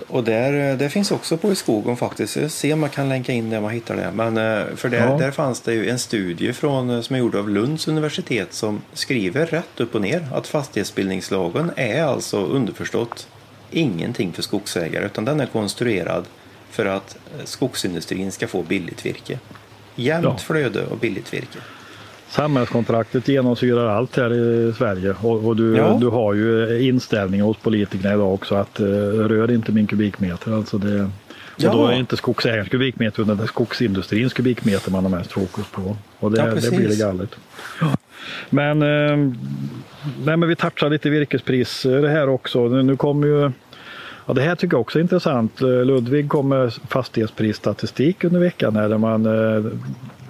Och 0.08 0.24
där, 0.24 0.78
det 0.78 0.90
finns 0.90 1.12
också 1.12 1.38
på 1.38 1.52
i 1.52 1.56
skogen 1.56 1.98
faktiskt. 1.98 2.36
Jag 2.36 2.52
ser 2.52 2.74
om 2.74 2.80
man 2.80 2.90
kan 2.90 3.10
länka 3.10 3.34
in 3.34 3.50
det 3.50 3.58
om 3.58 3.64
man 3.64 3.72
hittar 3.72 3.96
det. 3.96 4.12
Men 4.14 4.38
eh, 4.38 4.76
för 4.76 4.90
där, 4.90 5.08
ja. 5.08 5.18
där 5.18 5.32
fanns 5.32 5.62
det 5.62 5.74
ju 5.74 5.90
en 5.90 6.00
studie 6.00 6.54
från, 6.54 6.90
eh, 6.90 7.02
som 7.02 7.16
är 7.16 7.20
gjord 7.20 7.36
av 7.36 7.50
Lunds 7.50 7.88
universitet 7.88 8.54
som 8.54 8.82
skriver 8.94 9.46
rätt 9.46 9.80
upp 9.80 9.96
och 9.96 10.02
ner 10.02 10.28
att 10.34 10.48
fastighetsbildningslagen 10.48 11.72
är 11.76 12.04
alltså 12.04 12.46
underförstått 12.46 13.28
ingenting 13.72 14.34
för 14.34 14.42
skogsägare 14.42 15.06
utan 15.06 15.26
den 15.26 15.40
är 15.40 15.46
konstruerad 15.46 16.26
för 16.70 16.86
att 16.86 17.18
eh, 17.40 17.46
skogsindustrin 17.46 18.32
ska 18.32 18.48
få 18.48 18.64
billigt 18.64 19.06
virke. 19.06 19.40
Jämnt 20.02 20.26
ja. 20.26 20.38
flöde 20.38 20.86
och 20.86 20.98
billigt 20.98 21.34
virke. 21.34 21.60
Samhällskontraktet 22.30 23.28
genomsyrar 23.28 23.88
allt 23.88 24.18
här 24.18 24.34
i 24.34 24.74
Sverige 24.78 25.16
och, 25.22 25.46
och 25.46 25.56
du, 25.56 25.78
ja. 25.78 25.98
du 26.02 26.08
har 26.08 26.34
ju 26.34 26.82
inställningen 26.88 27.46
hos 27.46 27.58
politikerna 27.58 28.14
idag 28.14 28.34
också 28.34 28.56
att 28.56 28.80
uh, 28.80 28.88
rör 29.28 29.52
inte 29.52 29.72
min 29.72 29.88
kubikmeter. 29.88 30.52
Alltså 30.52 30.78
det, 30.78 31.02
och 31.04 31.10
ja. 31.58 31.74
då 31.74 31.86
är 31.86 31.92
det 31.92 31.98
inte 31.98 32.18
skogsägarens 32.18 32.70
kubikmeter 32.70 33.22
utan 33.24 33.38
det 33.38 33.44
är 33.44 33.48
skogsindustrins 33.48 34.34
kubikmeter 34.34 34.92
man 34.92 35.04
har 35.04 35.12
mest 35.12 35.32
fokus 35.32 35.66
på. 35.72 35.98
Och 36.20 36.32
det, 36.32 36.40
ja, 36.40 36.46
det 36.46 36.78
blir 36.78 36.88
det 36.88 37.00
galet. 37.00 37.36
Ja. 37.82 37.98
Men, 38.50 38.84
uh, 38.84 39.34
nej, 40.26 40.38
men 40.38 40.50
vi 40.50 40.56
touchar 40.56 40.90
lite 40.90 41.10
virkespriser 41.10 42.08
här 42.08 42.30
också. 42.30 42.68
Nu 42.68 42.98
kommer 42.98 43.28
ju 43.28 43.52
Ja, 44.26 44.34
det 44.34 44.42
här 44.42 44.56
tycker 44.56 44.74
jag 44.74 44.82
också 44.82 45.00
är 45.00 45.04
intressant. 45.04 45.62
Eh, 45.62 45.68
Ludvig 45.68 46.30
kom 46.30 46.50
med 46.50 46.74
fastighetsprisstatistik 46.74 48.24
under 48.24 48.40
veckan 48.40 48.76
här 48.76 48.90
där 48.90 48.98
man 48.98 49.26
eh, 49.26 49.72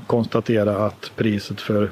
konstatera 0.07 0.85
att 0.85 1.11
priset 1.15 1.61
för 1.61 1.89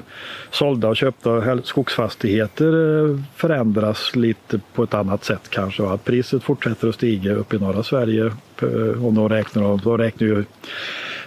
sålda 0.50 0.88
och 0.88 0.96
köpta 0.96 1.62
skogsfastigheter 1.62 2.66
eh, 2.66 3.20
förändras 3.36 4.16
lite 4.16 4.60
på 4.74 4.82
ett 4.82 4.94
annat 4.94 5.24
sätt 5.24 5.48
kanske. 5.48 5.86
Att 5.86 6.04
priset 6.04 6.42
fortsätter 6.42 6.88
att 6.88 6.94
stiga 6.94 7.34
upp 7.34 7.54
i 7.54 7.58
norra 7.58 7.82
Sverige. 7.82 8.32
om 8.60 9.04
och 9.04 9.12
då 9.12 9.28
räknar, 9.28 9.84
då 9.84 9.96
räknar 9.96 10.28
ju 10.28 10.44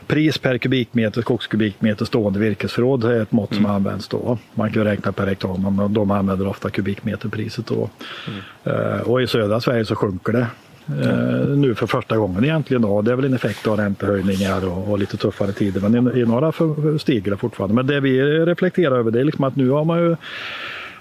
pris 0.08 0.38
per 0.38 0.58
kubikmeter 0.58 1.22
skogskubikmeter 1.22 2.06
stående 2.06 2.40
virkesförråd 2.40 3.04
är 3.04 3.22
ett 3.22 3.32
mått 3.32 3.50
som 3.50 3.66
mm. 3.66 3.72
används 3.72 4.08
då. 4.08 4.38
Man 4.54 4.72
kan 4.72 4.84
räkna 4.84 5.12
per 5.12 5.28
hektar 5.28 5.72
men 5.72 5.94
de 5.94 6.12
använder 6.12 6.48
ofta 6.48 6.70
kubikmeterpriset 6.70 7.68
då. 7.68 7.90
Mm. 8.28 8.40
Eh, 8.64 9.02
och 9.02 9.22
i 9.22 9.28
södra 9.28 9.62
Sverige 9.62 9.86
så 9.86 9.96
sjunker 9.96 10.34
det 10.34 10.48
eh, 10.88 11.48
nu 11.48 11.76
för 11.76 11.88
första 11.88 12.18
gången 12.18 12.44
egentligen. 12.44 12.82
Då. 12.82 13.02
Det 13.02 13.12
är 13.12 13.16
väl 13.16 13.26
en 13.26 13.34
effekt 13.34 13.68
av 13.68 13.78
räntehöjningar 13.78 14.68
och, 14.68 14.92
och 14.92 15.00
lite 15.00 15.18
tuffare 15.18 15.52
tider. 15.52 15.82
Men 15.82 16.18
i, 16.18 16.20
i 16.20 16.26
några 16.26 16.52
för, 16.52 16.98
stiger 16.98 17.32
det 17.32 17.38
fortfarande. 17.38 17.76
Men 17.76 17.88
det 17.88 18.00
vi 18.00 18.22
reflekterar 18.22 19.00
över 19.00 19.12
det 19.12 19.20
är 19.20 19.24
liksom 19.24 19.44
att 19.44 19.56
nu 19.56 19.70
har 19.70 19.86
man 19.86 20.00
ju 20.00 20.16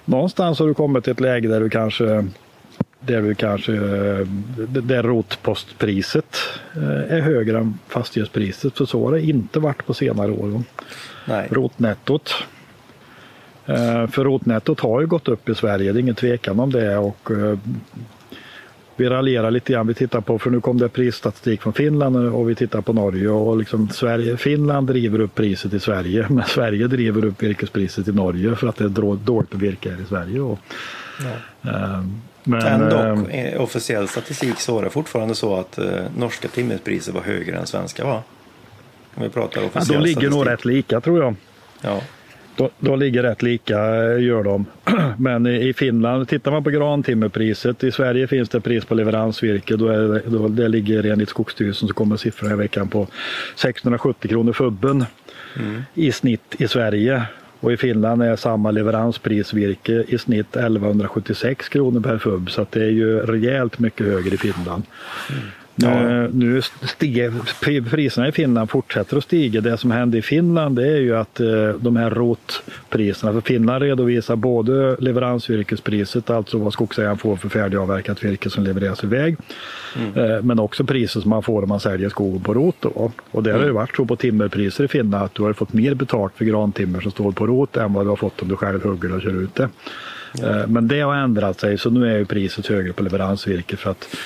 någonstans 0.05 0.59
har 0.59 0.67
du 0.67 0.75
kommit 0.75 1.05
till 1.05 1.12
ett 1.12 1.21
läge 1.21 1.49
där 1.49 1.61
du 1.61 1.71
kanske 1.71 2.25
där 3.07 3.23
du 3.23 3.35
kanske 3.35 3.73
där 4.67 5.03
rotpostpriset 5.03 6.37
eh, 6.77 7.17
är 7.17 7.21
högre 7.21 7.59
än 7.59 7.79
fastighetspriset. 7.88 8.77
För 8.77 8.85
så 8.85 9.05
har 9.05 9.12
det 9.12 9.23
inte 9.23 9.61
varit 9.61 9.87
på 9.87 9.95
senare 9.95 10.33
år. 10.33 10.62
Nej. 11.25 11.49
Rotnettot 11.51 12.35
eh, 13.67 14.07
för 14.07 14.25
rotnettot 14.25 14.81
har 14.81 15.01
ju 15.01 15.07
gått 15.07 15.29
upp 15.29 15.49
i 15.49 15.55
Sverige, 15.55 15.93
det 15.93 15.99
är 15.99 16.01
ingen 16.01 16.15
tvekan 16.15 16.61
om 16.61 16.73
det. 16.73 16.97
Och 16.97 17.31
eh, 17.31 17.59
vi 18.97 19.09
raljerar 19.09 19.51
lite 19.51 19.73
grann. 19.73 19.87
Vi 19.87 19.95
tittar 19.95 20.21
på, 20.21 20.38
för 20.38 20.51
nu 20.51 20.61
kom 20.61 20.79
det 20.79 20.88
prisstatistik 20.88 21.62
från 21.62 21.73
Finland 21.73 22.17
och 22.17 22.51
vi 22.51 22.55
tittar 22.55 22.81
på 22.81 22.93
Norge 22.93 23.29
och 23.29 23.57
liksom 23.57 23.88
Sverige, 23.88 24.37
Finland 24.37 24.87
driver 24.87 25.21
upp 25.21 25.35
priset 25.35 25.73
i 25.73 25.81
Sverige 25.81 26.27
men 26.31 26.45
Sverige 26.45 26.87
driver 26.87 27.25
upp 27.25 27.43
virkespriset 27.43 28.09
i 28.09 28.12
Norge 28.12 28.57
för 28.57 28.67
att 28.67 28.77
det 28.77 28.85
är 28.85 29.17
dåligt 29.17 29.53
med 29.53 29.61
virke 29.61 29.91
här 29.91 30.03
i 30.03 30.05
Sverige. 30.05 30.41
Och, 30.41 30.59
ja. 31.62 32.03
Men, 32.44 32.62
Ändå, 32.62 33.28
äh, 33.31 33.61
officiell 33.62 34.09
statistik 34.09 34.55
det 34.83 34.90
fortfarande 34.90 35.35
så 35.35 35.57
att 35.57 35.78
äh, 35.78 35.85
norska 36.16 36.48
timmerpriser 36.48 37.12
var 37.12 37.20
högre 37.20 37.57
än 37.57 37.66
svenska 37.66 38.05
va? 38.05 38.22
Om 39.14 39.22
vi 39.22 39.28
pratar 39.28 39.64
officiell 39.64 39.87
ja, 39.88 39.94
de 39.94 40.02
ligger 40.02 40.20
statistik. 40.20 40.38
nog 40.38 40.46
rätt 40.46 40.64
lika 40.64 41.00
tror 41.00 41.22
jag. 41.22 41.35
Ja. 41.81 42.00
De, 42.57 42.68
de 42.78 42.98
ligger 42.98 43.22
rätt 43.22 43.42
lika, 43.42 43.78
eh, 43.78 44.22
gör 44.22 44.42
de. 44.42 44.66
Men 45.16 45.46
i 45.46 45.72
Finland, 45.72 46.28
tittar 46.28 46.50
man 46.50 46.64
på 46.64 46.70
grantimmerpriset, 46.70 47.85
i 47.85 47.92
Sverige 47.92 48.26
finns 48.26 48.48
det 48.48 48.61
pris 48.61 48.85
på 48.85 48.94
leveransvirke. 48.94 49.76
Då, 49.76 49.88
är, 49.88 50.22
då 50.26 50.48
det 50.48 50.68
ligger 50.68 51.05
enligt 51.05 51.28
Skogsstyrelsen 51.28 51.88
så 51.88 51.94
kommer 51.94 52.16
siffrorna 52.16 52.52
i 52.55 52.57
veckan 52.57 52.88
på 52.88 53.07
670 53.57 54.28
kronor 54.28 54.52
fubben 54.52 55.05
mm. 55.57 55.83
i 55.94 56.12
snitt 56.12 56.55
i 56.59 56.68
Sverige. 56.68 57.22
Och 57.62 57.72
i 57.72 57.77
Finland 57.77 58.22
är 58.22 58.37
samma 58.37 58.70
leveransprisvirke 58.70 60.05
i 60.09 60.18
snitt 60.18 60.57
1176 60.57 61.68
kronor 61.68 62.01
per 62.01 62.18
fub 62.18 62.51
så 62.51 62.62
att 62.62 62.72
det 62.72 62.85
är 62.85 62.90
ju 62.90 63.18
rejält 63.18 63.79
mycket 63.79 64.07
högre 64.07 64.35
i 64.35 64.38
Finland. 64.38 64.83
Mm. 65.31 65.42
Ja. 65.74 66.28
Nu 66.32 66.62
stiger 66.82 67.32
priserna 67.90 68.28
i 68.28 68.32
Finland 68.32 68.70
fortsätter 68.70 69.16
att 69.16 69.24
stiga. 69.24 69.61
Det 69.61 69.76
som 69.76 69.90
händer 69.90 70.18
i 70.18 70.22
Finland 70.22 70.76
det 70.76 70.87
är 70.87 71.00
ju 71.00 71.16
att 71.16 71.40
eh, 71.40 71.68
de 71.68 71.96
här 71.96 72.11
rotpriserna, 72.11 73.32
för 73.32 73.40
Finland 73.40 73.82
redovisar 73.82 74.37
både 74.37 74.96
leveransvirkespriset, 74.96 76.30
alltså 76.30 76.58
vad 76.58 76.72
skogsägaren 76.72 77.18
får 77.18 77.37
för 77.37 77.48
färdigavverkat 77.48 78.24
virke 78.24 78.50
som 78.50 78.64
levereras 78.64 79.04
iväg, 79.04 79.37
mm. 79.96 80.30
Eh, 80.30 80.42
men 80.42 80.58
också 80.58 80.85
priset 80.85 81.22
som 81.22 81.30
man 81.30 81.42
får 81.42 81.62
om 81.62 81.68
man 81.68 81.80
säljer 81.80 82.08
skogen 82.08 82.40
på 82.40 82.54
rot. 82.54 82.76
Då. 82.80 83.12
Och 83.30 83.42
det 83.42 83.50
har 83.50 83.58
ju 83.58 83.64
mm. 83.64 83.74
varit 83.74 83.96
så 83.96 84.04
på 84.04 84.16
timmerpriser 84.16 84.85
i 84.85 84.88
Finland 84.88 85.24
att 85.24 85.35
du 85.35 85.42
har 85.42 85.52
fått 85.52 85.72
mer 85.72 85.94
betalt 85.94 86.32
för 86.37 86.44
grantimmer 86.44 87.00
som 87.00 87.11
står 87.11 87.32
på 87.32 87.46
rot 87.46 87.76
än 87.76 87.92
vad 87.92 88.04
du 88.04 88.08
har 88.08 88.16
fått 88.16 88.42
om 88.42 88.48
du 88.48 88.56
själv 88.56 88.85
hugger 88.85 89.14
och 89.14 89.22
kör 89.22 89.42
ut 89.42 89.54
det. 89.54 89.68
Ja. 90.35 90.66
Men 90.66 90.88
det 90.88 91.00
har 91.00 91.14
ändrat 91.14 91.61
sig 91.61 91.78
så 91.78 91.90
nu 91.90 92.14
är 92.14 92.18
ju 92.18 92.24
priset 92.24 92.66
högre 92.66 92.92
på 92.92 93.02
leveransvirke 93.02 93.76
för 93.76 93.90
att 93.90 94.16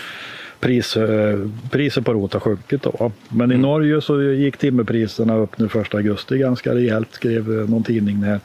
pris, 0.60 0.96
eh, 0.96 1.38
priset 1.70 2.04
på 2.04 2.12
rot 2.12 2.32
har 2.32 2.40
sjunkit. 2.40 2.82
Då. 2.82 3.12
Men 3.28 3.44
mm. 3.44 3.58
i 3.60 3.62
Norge 3.62 4.00
så 4.00 4.22
gick 4.22 4.56
timmerpriserna 4.56 5.36
upp 5.36 5.58
nu 5.58 5.66
1 5.66 5.94
augusti 5.94 6.38
ganska 6.38 6.74
rejält 6.74 7.08
skrev 7.12 7.60
eh, 7.60 7.68
någon 7.68 7.82
tidning 7.82 8.16
här. 8.22 8.40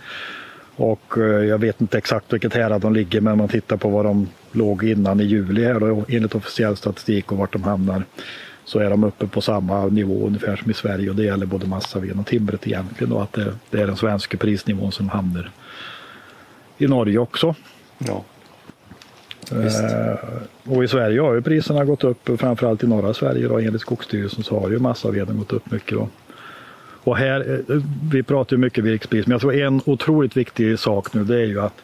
Och 0.75 1.17
eh, 1.17 1.23
jag 1.23 1.57
vet 1.57 1.81
inte 1.81 1.97
exakt 1.97 2.33
vilket 2.33 2.53
härad 2.53 2.81
de 2.81 2.93
ligger 2.93 3.21
men 3.21 3.37
man 3.37 3.47
tittar 3.47 3.77
på 3.77 3.89
vad 3.89 4.05
de 4.05 4.27
låg 4.51 4.83
innan 4.83 5.19
i 5.19 5.23
juli 5.23 5.65
här 5.65 5.79
då, 5.79 6.05
enligt 6.07 6.35
officiell 6.35 6.77
statistik 6.77 7.31
och 7.31 7.37
vart 7.37 7.53
de 7.53 7.63
hamnar 7.63 8.03
så 8.65 8.79
är 8.79 8.89
de 8.89 9.03
uppe 9.03 9.27
på 9.27 9.41
samma 9.41 9.85
nivå 9.85 10.27
ungefär 10.27 10.55
som 10.55 10.71
i 10.71 10.73
Sverige 10.73 11.09
och 11.09 11.15
det 11.15 11.23
gäller 11.23 11.45
både 11.45 11.67
massaved 11.67 12.19
och 12.19 12.25
timret 12.25 12.67
egentligen 12.67 13.13
då 13.13 13.19
att 13.19 13.33
det, 13.33 13.53
det 13.69 13.81
är 13.81 13.87
den 13.87 13.95
svenska 13.95 14.37
prisnivån 14.37 14.91
som 14.91 15.09
hamnar 15.09 15.51
i 16.77 16.87
Norge 16.87 17.17
också. 17.17 17.55
Ja. 17.97 18.23
Eh, 19.51 20.15
och 20.65 20.83
i 20.83 20.87
Sverige 20.87 21.21
har 21.21 21.33
ju 21.33 21.41
priserna 21.41 21.85
gått 21.85 22.03
upp, 22.03 22.29
framförallt 22.39 22.83
i 22.83 22.87
norra 22.87 23.13
Sverige 23.13 23.47
då, 23.47 23.59
enligt 23.59 23.81
Skogsstyrelsen 23.81 24.43
så 24.43 24.59
har 24.59 24.69
ju 24.69 24.79
massaveden 24.79 25.37
gått 25.37 25.53
upp 25.53 25.71
mycket. 25.71 25.97
Då. 25.97 26.09
Och 27.03 27.17
här, 27.17 27.61
eh, 27.69 27.81
vi 28.11 28.23
pratar 28.23 28.55
ju 28.55 28.61
mycket 28.61 28.83
virkespris, 28.83 29.27
men 29.27 29.31
jag 29.31 29.41
tror 29.41 29.55
en 29.55 29.81
otroligt 29.85 30.37
viktig 30.37 30.79
sak 30.79 31.13
nu 31.13 31.23
det 31.23 31.35
är 31.35 31.45
ju 31.45 31.61
att 31.61 31.81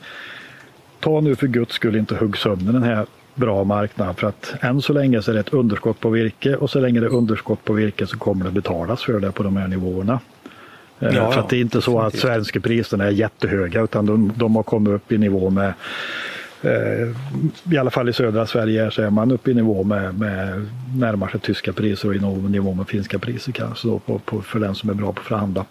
ta 1.00 1.22
nu 1.22 1.36
för 1.36 1.48
guds 1.48 1.74
skull 1.74 1.96
inte 1.96 2.16
hugg 2.16 2.38
sönder 2.38 2.74
den 2.74 2.84
här 2.84 3.06
bra 3.36 3.64
marknaden 3.64 4.16
för 4.16 4.28
att 4.28 4.54
än 4.62 4.82
så 4.82 4.94
länge 4.94 5.22
så 5.22 5.32
är 5.32 5.34
det 5.34 5.40
ett 5.40 5.54
underskott 5.54 6.00
på 6.00 6.10
virke 6.10 6.56
och 6.56 6.70
så 6.70 6.80
länge 6.80 7.00
det 7.00 7.06
är 7.06 7.14
underskott 7.14 7.64
på 7.64 7.74
virke 7.74 8.08
så 8.08 8.18
kommer 8.18 8.46
det 8.46 8.52
betalas 8.52 9.04
för 9.04 9.20
det 9.20 9.32
på 9.32 9.44
de 9.44 9.58
här 9.58 9.68
nivåerna. 9.68 10.20
Eh, 11.00 11.16
ja, 11.16 11.32
för 11.32 11.40
att 11.40 11.50
det 11.50 11.58
är 11.58 11.62
inte 11.62 11.82
så 11.82 12.00
att 12.00 12.16
svenska 12.16 12.60
priserna 12.60 13.04
är 13.04 13.12
jättehöga 13.12 13.82
utan 13.82 14.06
de, 14.06 14.34
de 14.36 14.56
har 14.56 14.64
kommit 14.64 14.94
upp 14.94 15.12
i 15.12 15.18
nivå 15.18 15.50
med 15.50 15.74
i 17.72 17.78
alla 17.78 17.90
fall 17.90 18.10
i 18.10 18.14
södra 18.14 18.46
Sverige 18.46 18.92
så 18.92 19.02
är 19.02 19.10
man 19.10 19.32
uppe 19.32 19.52
i 19.52 19.54
nivå 19.54 19.84
med, 19.84 20.20
med 20.20 20.66
närmare 20.96 21.32
sig 21.32 21.40
tyska 21.40 21.74
priser 21.74 22.10
och 22.10 22.16
i 22.16 22.20
någon 22.20 22.52
nivå 22.52 22.74
med 22.74 22.88
finska 22.88 23.20
priser 23.20 23.52
kanske 23.52 23.88
då 23.88 24.00
på, 24.00 24.20
på, 24.20 24.42
för 24.42 24.60
den 24.60 24.76
som 24.76 24.90
är 24.90 24.94
bra 24.94 25.14
på 25.14 25.22
att 25.22 25.28
förhandla. 25.28 25.66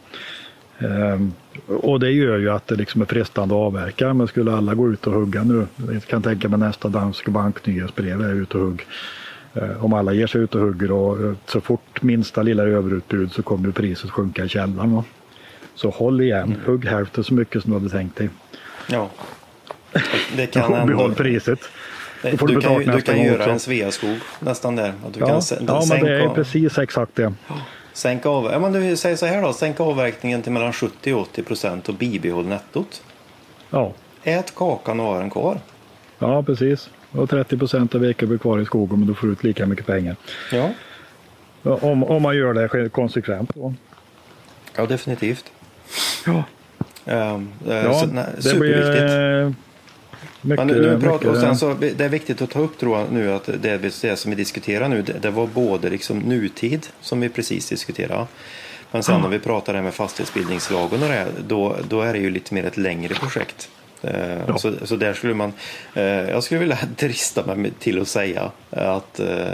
Um, 0.79 1.33
och 1.67 2.01
det 2.01 2.11
gör 2.11 2.39
ju 2.39 2.51
att 2.51 2.67
det 2.67 2.75
liksom 2.75 3.03
är 3.03 3.07
frestande 3.07 3.55
att 3.55 3.59
avverka. 3.59 4.15
Men 4.15 4.29
skulle 4.29 4.53
alla 4.53 4.75
gå 4.75 4.93
ut 4.93 5.07
och 5.07 5.13
hugga 5.13 5.43
nu, 5.43 5.67
jag 5.93 6.05
kan 6.05 6.23
tänka 6.23 6.49
mig 6.49 6.59
nästa 6.59 6.89
Danske 6.89 7.31
Bank 7.31 7.67
nyhetsbrev 7.67 8.21
är 8.21 8.35
ut 8.35 8.55
och 8.55 8.61
hugg. 8.61 8.87
Uh, 9.57 9.85
om 9.85 9.93
alla 9.93 10.13
ger 10.13 10.27
sig 10.27 10.41
ut 10.41 10.55
och 10.55 10.61
hugger 10.61 10.93
och 10.93 11.21
uh, 11.21 11.35
så 11.47 11.61
fort 11.61 12.03
minsta 12.03 12.43
lilla 12.43 12.63
överutbud 12.63 13.33
så 13.33 13.43
kommer 13.43 13.71
priset 13.71 14.11
sjunka 14.11 14.45
i 14.45 14.49
källaren. 14.49 14.95
Va? 14.95 15.05
Så 15.75 15.91
håll 15.91 16.21
igen, 16.21 16.43
mm. 16.43 16.61
hugg 16.67 16.85
hälften 16.85 17.25
så 17.25 17.35
mycket 17.35 17.63
som 17.63 17.73
du 17.73 17.79
hade 17.79 17.91
tänkt 17.91 18.17
dig. 18.17 18.31
Ja, 18.89 19.11
det 20.37 20.47
kan 20.47 20.75
ändå... 20.75 20.87
Behåll 20.87 21.15
priset. 21.15 21.61
Du, 22.23 22.31
du 22.31 22.61
kan, 22.61 22.79
du 22.79 23.01
kan 23.01 23.23
göra 23.23 23.37
också. 23.37 23.51
en 23.51 23.61
Sveaskog 23.61 24.17
nästan 24.41 24.77
där. 24.77 24.93
Att 25.07 25.15
du 25.15 25.21
ja, 25.21 25.27
kan 25.27 25.67
ja 25.67 25.83
men 25.89 26.05
det 26.05 26.23
är 26.23 26.29
precis 26.29 26.79
exakt 26.79 27.15
det. 27.15 27.33
Sänk 27.93 28.27
av, 28.27 28.45
ja, 28.53 28.59
men 28.59 28.73
du 28.73 28.97
säger 28.97 29.17
så 29.17 29.27
här 29.27 29.43
då, 29.43 29.53
sänk 29.53 29.81
avverkningen 29.81 30.43
till 30.43 30.53
mellan 30.53 30.73
70 30.73 31.13
och 31.15 31.21
80 31.21 31.43
procent 31.43 31.89
och 31.89 31.95
bibehåll 31.95 32.47
nettot. 32.47 33.03
Ja. 33.71 33.93
Ät 34.23 34.55
kakan 34.55 35.01
och 35.01 35.07
ha 35.07 35.19
den 35.19 35.31
kvar. 35.31 35.61
Ja, 36.19 36.43
precis. 36.43 36.91
Och 37.11 37.31
30 37.31 37.59
procent 37.59 37.95
av 37.95 38.01
veckan 38.01 38.29
blir 38.29 38.39
kvar 38.39 38.61
i 38.61 38.65
skogen 38.65 38.99
men 38.99 39.09
du 39.09 39.15
får 39.15 39.33
ut 39.33 39.45
lika 39.45 39.67
mycket 39.67 39.87
pengar. 39.87 40.17
Ja. 40.53 40.71
Om, 41.63 42.05
om 42.05 42.23
man 42.23 42.37
gör 42.37 42.55
det 42.55 42.89
konsekvent. 42.89 43.55
Då. 43.55 43.75
Ja, 44.77 44.87
definitivt. 44.87 45.45
Ja. 46.27 46.45
Um, 47.05 47.49
ja, 47.69 47.95
så, 47.95 48.07
nej, 48.07 48.25
det 48.37 48.43
superviktigt. 48.43 48.97
Blir, 48.97 49.55
mycket, 50.47 50.67
Men 50.67 50.77
nu 50.77 51.01
pratar, 51.01 51.29
och 51.29 51.37
sen 51.37 51.57
så, 51.57 51.75
det 51.75 52.01
är 52.01 52.09
viktigt 52.09 52.43
att 52.43 52.51
ta 52.51 52.59
upp 52.59 52.79
tror 52.79 52.99
jag, 52.99 53.13
nu 53.13 53.33
att 53.33 53.45
det, 53.63 53.79
det 53.79 54.17
som 54.17 54.31
vi 54.31 54.35
diskuterar 54.35 54.89
nu, 54.89 55.03
det, 55.03 55.31
var 55.31 55.47
både 55.47 55.91
liksom 55.91 56.19
nutid 56.19 56.87
som 57.01 57.21
vi 57.21 57.29
precis 57.29 57.69
diskuterade. 57.69 58.27
Men 58.91 59.03
sen 59.03 59.21
när 59.21 59.29
vi 59.29 59.39
pratar 59.39 59.75
det 59.75 59.83
med 59.83 59.95
fastighetsbildningslagen 59.95 61.03
och 61.03 61.09
det, 61.09 61.27
då, 61.47 61.77
då 61.89 62.01
är 62.01 62.13
det 62.13 62.19
ju 62.19 62.31
lite 62.31 62.55
mer 62.55 62.65
ett 62.65 62.77
längre 62.77 63.15
projekt. 63.15 63.69
Eh, 64.03 64.39
ja. 64.47 64.59
Så, 64.59 64.87
så 64.87 64.97
där 64.97 65.15
skulle 65.15 65.35
man, 65.35 65.53
eh, 65.95 66.05
jag 66.05 66.43
skulle 66.43 66.61
vilja 66.61 66.79
drista 66.97 67.55
mig 67.55 67.73
till 67.79 68.01
att 68.01 68.09
säga 68.09 68.51
att 68.71 69.21
eh, 69.21 69.47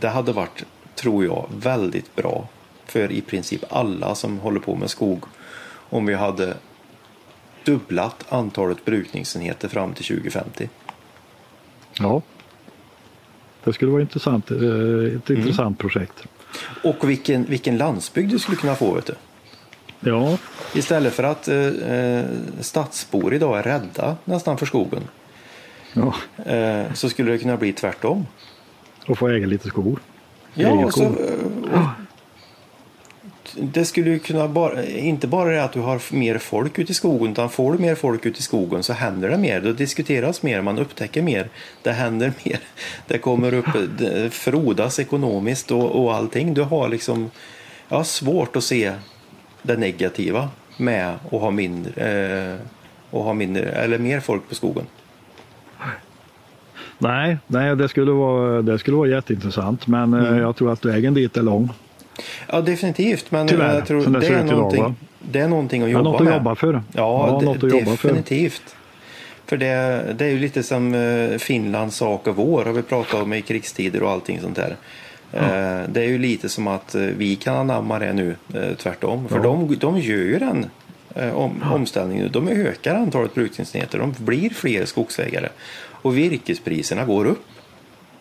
det 0.00 0.08
hade 0.08 0.32
varit, 0.32 0.64
tror 0.94 1.24
jag, 1.24 1.46
väldigt 1.56 2.16
bra 2.16 2.48
för 2.86 3.12
i 3.12 3.20
princip 3.20 3.64
alla 3.68 4.14
som 4.14 4.38
håller 4.38 4.60
på 4.60 4.74
med 4.74 4.90
skog 4.90 5.24
om 5.90 6.06
vi 6.06 6.14
hade 6.14 6.54
dubblat 7.70 8.24
antalet 8.28 8.84
brukningsenheter 8.84 9.68
fram 9.68 9.94
till 9.94 10.04
2050. 10.04 10.68
Ja, 11.98 12.22
det 13.64 13.72
skulle 13.72 13.90
vara 13.90 14.02
intressant, 14.02 14.50
eh, 14.50 14.56
ett 14.56 14.62
mm. 14.62 15.20
intressant 15.28 15.78
projekt. 15.78 16.24
Och 16.84 17.08
vilken, 17.08 17.44
vilken 17.44 17.78
landsbygd 17.78 18.30
du 18.30 18.38
skulle 18.38 18.56
kunna 18.56 18.74
få. 18.74 18.94
Vet 18.94 19.06
du. 19.06 19.14
Ja. 20.00 20.38
Istället 20.74 21.12
för 21.12 21.22
att 21.22 21.48
eh, 21.48 21.66
eh, 21.66 22.24
stadsbor 22.60 23.34
idag 23.34 23.58
är 23.58 23.62
rädda 23.62 24.16
nästan 24.24 24.58
för 24.58 24.66
skogen. 24.66 25.02
Ja. 25.92 26.14
Eh, 26.52 26.92
så 26.92 27.08
skulle 27.08 27.32
det 27.32 27.38
kunna 27.38 27.56
bli 27.56 27.72
tvärtom. 27.72 28.26
Och 29.06 29.18
få 29.18 29.28
äga 29.28 29.46
lite 29.46 29.68
skog. 29.68 29.98
Ja, 30.54 30.90
så, 30.90 31.06
och, 31.06 31.20
eh, 31.74 31.90
det 33.56 33.84
skulle 33.84 34.10
ju 34.10 34.18
kunna 34.18 34.48
bara, 34.48 34.84
inte 34.86 35.26
bara 35.26 35.50
det 35.50 35.64
att 35.64 35.72
du 35.72 35.80
har 35.80 36.14
mer 36.14 36.38
folk 36.38 36.78
ute 36.78 36.92
i 36.92 36.94
skogen 36.94 37.32
utan 37.32 37.50
får 37.50 37.72
du 37.72 37.78
mer 37.78 37.94
folk 37.94 38.26
ute 38.26 38.38
i 38.38 38.42
skogen 38.42 38.82
så 38.82 38.92
händer 38.92 39.28
det 39.28 39.38
mer. 39.38 39.60
Det 39.60 39.72
diskuteras 39.72 40.42
mer, 40.42 40.62
man 40.62 40.78
upptäcker 40.78 41.22
mer. 41.22 41.48
Det 41.82 41.92
händer 41.92 42.32
mer. 42.44 42.58
Det 43.06 43.18
kommer 43.18 43.54
upp, 43.54 43.66
det 43.98 44.32
frodas 44.32 44.98
ekonomiskt 44.98 45.70
och, 45.70 46.04
och 46.04 46.14
allting. 46.14 46.54
Du 46.54 46.62
har 46.62 46.88
liksom, 46.88 47.30
har 47.88 48.04
svårt 48.04 48.56
att 48.56 48.64
se 48.64 48.92
det 49.62 49.76
negativa 49.76 50.48
med 50.76 51.14
att 51.30 51.40
ha 51.40 51.50
mindre, 51.50 52.52
eh, 52.52 52.56
och 53.10 53.24
ha 53.24 53.34
mindre 53.34 53.62
eller 53.62 53.98
mer 53.98 54.20
folk 54.20 54.48
på 54.48 54.54
skogen. 54.54 54.84
Nej, 56.98 57.38
nej 57.46 57.76
det, 57.76 57.88
skulle 57.88 58.12
vara, 58.12 58.62
det 58.62 58.78
skulle 58.78 58.96
vara 58.96 59.08
jätteintressant 59.08 59.86
men 59.86 60.14
eh, 60.14 60.28
mm. 60.28 60.38
jag 60.38 60.56
tror 60.56 60.72
att 60.72 60.84
vägen 60.84 61.14
dit 61.14 61.36
är 61.36 61.42
lång. 61.42 61.70
Ja, 62.48 62.60
definitivt. 62.60 63.30
Men 63.30 63.48
Tyvärr, 63.48 63.74
jag 63.74 63.86
tror 63.86 64.06
det, 64.06 64.20
det, 64.20 64.26
är 64.26 64.44
någonting, 64.44 64.80
idag, 64.80 64.94
det 65.18 65.40
är 65.40 65.48
någonting 65.48 65.82
att 65.82 65.90
jobba 65.90 66.10
något 66.10 66.20
med. 66.20 66.32
Att 66.32 66.38
jobba 66.38 66.54
för. 66.54 66.72
Ja, 66.72 66.82
ja 66.92 67.40
något 67.40 67.62
jobba 67.62 67.90
definitivt. 67.90 68.62
För. 68.70 68.80
För 69.50 69.56
det, 69.56 70.04
det, 70.18 70.24
är 70.24 70.28
ju 70.28 70.38
lite 70.38 70.62
som 70.62 70.94
eh, 70.94 71.38
Finlands 71.38 71.96
sak 71.96 72.26
och 72.26 72.36
vår 72.36 72.64
har 72.64 72.72
vi 72.72 72.82
pratat 72.82 73.22
om 73.22 73.32
i 73.32 73.42
krigstider 73.42 74.02
och 74.02 74.10
allting 74.10 74.40
sånt 74.40 74.56
där. 74.56 74.76
Ja. 75.32 75.38
Eh, 75.38 75.88
det 75.88 76.00
är 76.00 76.08
ju 76.08 76.18
lite 76.18 76.48
som 76.48 76.66
att 76.66 76.94
eh, 76.94 77.02
vi 77.02 77.36
kan 77.36 77.56
anamma 77.56 77.98
det 77.98 78.12
nu 78.12 78.36
tvärtom. 78.76 79.28
För 79.28 79.36
ja. 79.36 79.42
de, 79.42 79.76
de 79.80 79.98
gör 79.98 80.16
ju 80.16 80.38
den 80.38 80.66
om, 81.34 81.64
omställningen 81.74 82.24
nu. 82.24 82.28
De 82.28 82.48
ökar 82.48 82.94
antalet 82.94 83.34
brukningsenheter. 83.34 83.98
De 83.98 84.14
blir 84.18 84.50
fler 84.50 84.84
skogsägare. 84.84 85.48
Och 86.02 86.16
virkespriserna 86.16 87.04
går 87.04 87.24
upp. 87.24 87.46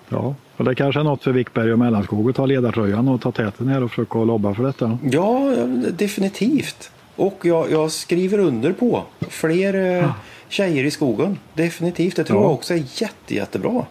Ja, 0.09 0.35
och 0.57 0.65
det 0.65 0.75
kanske 0.75 0.99
är 0.99 1.03
något 1.03 1.23
för 1.23 1.31
Wickberg 1.31 1.73
och 1.73 1.79
Mellanskog 1.79 2.29
att 2.29 2.35
ta 2.35 2.45
ledartröjan 2.45 3.07
och 3.07 3.21
ta 3.21 3.31
täten 3.31 3.67
här 3.67 3.83
och 3.83 3.89
försöka 3.89 4.23
lobba 4.23 4.53
för 4.53 4.63
detta. 4.63 4.97
Ja, 5.03 5.55
definitivt. 5.91 6.91
Och 7.15 7.39
jag, 7.45 7.71
jag 7.71 7.91
skriver 7.91 8.39
under 8.39 8.73
på 8.73 9.03
fler 9.19 9.73
eh, 9.73 9.81
ja. 9.81 10.13
tjejer 10.49 10.83
i 10.83 10.91
skogen. 10.91 11.39
Definitivt. 11.53 12.15
Det 12.15 12.23
tror 12.23 12.39
ja. 12.39 12.43
jag 12.43 12.53
också 12.53 12.73
är 12.73 12.83
jätte, 13.01 13.35
jättebra. 13.35 13.85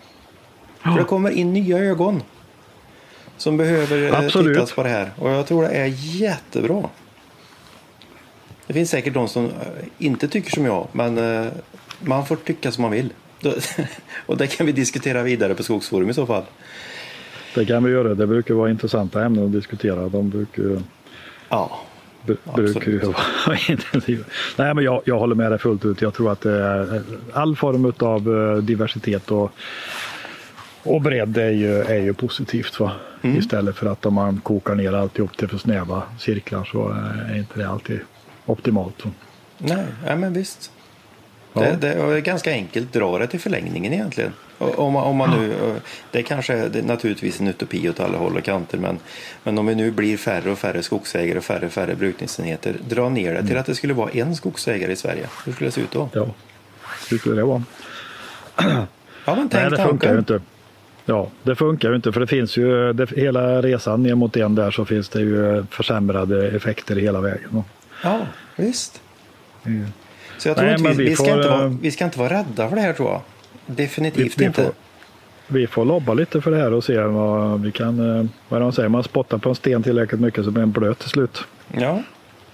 Ja. 0.82 0.92
För 0.92 0.98
det 0.98 1.04
kommer 1.04 1.30
in 1.30 1.52
nya 1.52 1.78
ögon. 1.78 2.22
Som 3.36 3.56
behöver 3.56 4.06
eh, 4.06 4.18
Absolut. 4.18 4.56
tittas 4.56 4.72
på 4.72 4.82
det 4.82 4.88
här. 4.88 5.10
Och 5.18 5.30
jag 5.30 5.46
tror 5.46 5.62
det 5.62 5.68
är 5.68 5.86
jättebra. 5.96 6.88
Det 8.66 8.72
finns 8.72 8.90
säkert 8.90 9.14
de 9.14 9.28
som 9.28 9.44
eh, 9.44 9.50
inte 9.98 10.28
tycker 10.28 10.50
som 10.50 10.64
jag. 10.64 10.86
Men 10.92 11.50
man 12.00 12.26
får 12.26 12.36
tycka 12.36 12.72
som 12.72 12.82
man 12.82 12.90
vill. 12.90 13.12
Och 14.26 14.36
det 14.36 14.46
kan 14.46 14.66
vi 14.66 14.72
diskutera 14.72 15.22
vidare 15.22 15.54
på 15.54 15.62
Skogsforum 15.62 16.10
i 16.10 16.14
så 16.14 16.26
fall. 16.26 16.44
Det 17.54 17.66
kan 17.66 17.84
vi 17.84 17.90
göra. 17.90 18.14
Det 18.14 18.26
brukar 18.26 18.54
vara 18.54 18.70
intressanta 18.70 19.24
ämnen 19.24 19.44
att 19.44 19.52
diskutera. 19.52 20.08
De 20.08 20.30
brukar, 20.30 20.82
ja, 21.48 21.80
brukar 22.54 22.90
ju 22.90 22.98
vara 23.46 23.58
intensiva. 23.68 24.24
Nej, 24.56 24.74
men 24.74 24.84
jag, 24.84 25.02
jag 25.04 25.18
håller 25.18 25.34
med 25.34 25.52
dig 25.52 25.58
fullt 25.58 25.84
ut. 25.84 26.02
Jag 26.02 26.14
tror 26.14 26.32
att 26.32 26.46
all 27.32 27.56
form 27.56 27.92
av 27.98 28.36
eh, 28.36 28.62
diversitet 28.62 29.30
och, 29.30 29.52
och 30.82 31.02
bredd 31.02 31.38
är 31.38 31.50
ju, 31.50 31.82
är 31.82 32.02
ju 32.02 32.14
positivt. 32.14 32.80
Va? 32.80 32.92
Mm. 33.22 33.36
Istället 33.36 33.76
för 33.76 33.86
att 33.86 34.06
om 34.06 34.14
man 34.14 34.40
kokar 34.40 34.74
ner 34.74 34.92
alltihop 34.92 35.36
till 35.36 35.48
för 35.48 35.58
snäva 35.58 36.02
cirklar 36.18 36.64
så 36.64 36.88
är 37.28 37.38
inte 37.38 37.58
det 37.58 37.68
alltid 37.68 38.00
optimalt. 38.46 39.04
Nej, 39.58 39.86
ja, 40.06 40.16
men 40.16 40.32
visst. 40.32 40.72
Ja. 41.64 41.70
Det, 41.70 41.76
det, 41.76 41.92
är 41.92 42.20
ganska 42.20 42.50
enkelt. 42.50 42.92
Dra 42.92 43.18
det 43.18 43.26
till 43.26 43.40
förlängningen 43.40 43.92
egentligen. 43.92 44.32
Om 44.58 44.96
om 44.96 45.16
man 45.16 45.30
nu, 45.30 45.54
det 46.10 46.22
kanske 46.22 46.54
är 46.54 46.68
det 46.68 46.78
är 46.78 46.82
naturligtvis 46.82 47.40
en 47.40 47.48
utopi 47.48 47.88
åt 47.88 48.00
alla 48.00 48.18
håll 48.18 48.36
och 48.36 48.44
kanter 48.44 48.78
men, 48.78 48.98
men 49.42 49.58
om 49.58 49.66
vi 49.66 49.74
nu 49.74 49.90
blir 49.90 50.16
färre 50.16 50.50
och 50.50 50.58
färre 50.58 50.82
skogsägare 50.82 51.38
och 51.38 51.44
färre 51.44 51.66
och 51.66 51.72
färre 51.72 51.94
brukningsenheter. 51.94 52.74
Dra 52.88 53.08
ner 53.08 53.34
det 53.34 53.40
till 53.40 53.50
mm. 53.50 53.60
att 53.60 53.66
det 53.66 53.74
skulle 53.74 53.94
vara 53.94 54.10
en 54.10 54.36
skogsägare 54.36 54.92
i 54.92 54.96
Sverige. 54.96 55.26
Hur 55.44 55.52
skulle 55.52 55.68
det 55.68 55.72
se 55.72 55.80
ut 55.80 55.92
då? 55.92 56.08
Ja, 56.12 56.26
hur 57.10 57.18
skulle 57.18 57.36
det 57.36 57.44
vara? 57.44 57.62
Ja, 59.24 59.34
men 59.34 59.50
Nej, 59.52 59.70
det 59.70 59.76
funkar 59.76 60.12
ju 60.12 60.18
inte. 60.18 60.40
Ja, 61.04 61.30
det 61.42 61.56
funkar 61.56 61.90
ju 61.90 61.96
inte 61.96 62.12
för 62.12 62.20
det 62.20 62.26
finns 62.26 62.56
ju 62.56 62.92
det, 62.92 63.10
hela 63.10 63.62
resan 63.62 64.02
ner 64.02 64.14
mot 64.14 64.36
en 64.36 64.54
där 64.54 64.70
så 64.70 64.84
finns 64.84 65.08
det 65.08 65.20
ju 65.20 65.64
försämrade 65.70 66.48
effekter 66.48 66.96
hela 66.96 67.20
vägen. 67.20 67.64
Ja, 68.02 68.20
visst. 68.56 69.02
Mm. 69.64 69.86
Så 70.38 70.48
jag 70.48 70.56
tror 70.56 70.66
Nej, 70.66 70.74
att 70.74 70.80
vi, 70.80 70.88
vi, 70.88 71.04
vi, 71.04 71.16
ska 71.16 71.34
inte 71.34 71.48
vara, 71.48 71.64
eh, 71.64 71.72
vi 71.80 71.90
ska 71.90 72.04
inte 72.04 72.18
vara 72.18 72.30
rädda 72.30 72.68
för 72.68 72.76
det 72.76 72.82
här 72.82 72.92
tror 72.92 73.08
jag. 73.10 73.20
Definitivt 73.66 74.38
vi, 74.38 74.44
inte. 74.44 74.62
Får, 74.62 74.72
vi 75.46 75.66
får 75.66 75.84
lobba 75.84 76.14
lite 76.14 76.40
för 76.40 76.50
det 76.50 76.56
här 76.56 76.72
och 76.72 76.84
se 76.84 77.00
vad 77.00 77.60
vi 77.62 77.72
kan, 77.72 78.18
eh, 78.18 78.26
vad 78.48 78.60
de 78.60 78.72
säger, 78.72 78.88
man 78.88 79.04
spottar 79.04 79.38
på 79.38 79.48
en 79.48 79.54
sten 79.54 79.82
tillräckligt 79.82 80.20
mycket 80.20 80.44
så 80.44 80.50
blir 80.50 80.60
den 80.60 80.72
blöt 80.72 80.98
till 80.98 81.10
slut. 81.10 81.44
Ja, 81.72 82.02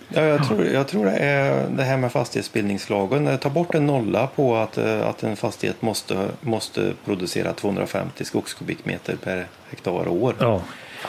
Ja, 0.09 0.23
jag, 0.23 0.49
tror, 0.49 0.65
jag 0.65 0.89
tror 0.89 1.05
det 1.05 1.17
är 1.17 1.69
det 1.69 1.83
här 1.83 1.97
med 1.97 2.13
fastighetsbildningslagen. 2.13 3.39
Ta 3.39 3.51
bort 3.51 3.75
en 3.75 3.87
nolla 3.87 4.27
på 4.27 4.57
att, 4.57 4.79
eh, 4.79 5.07
att 5.07 5.23
en 5.23 5.37
fastighet 5.37 5.83
måste, 5.83 6.29
måste 6.41 6.93
producera 7.05 7.53
250 7.53 8.25
skogskubikmeter 8.25 9.17
per 9.17 9.47
hektar 9.71 9.93
och 9.93 10.17
år. 10.17 10.35
Ja, 10.39 10.61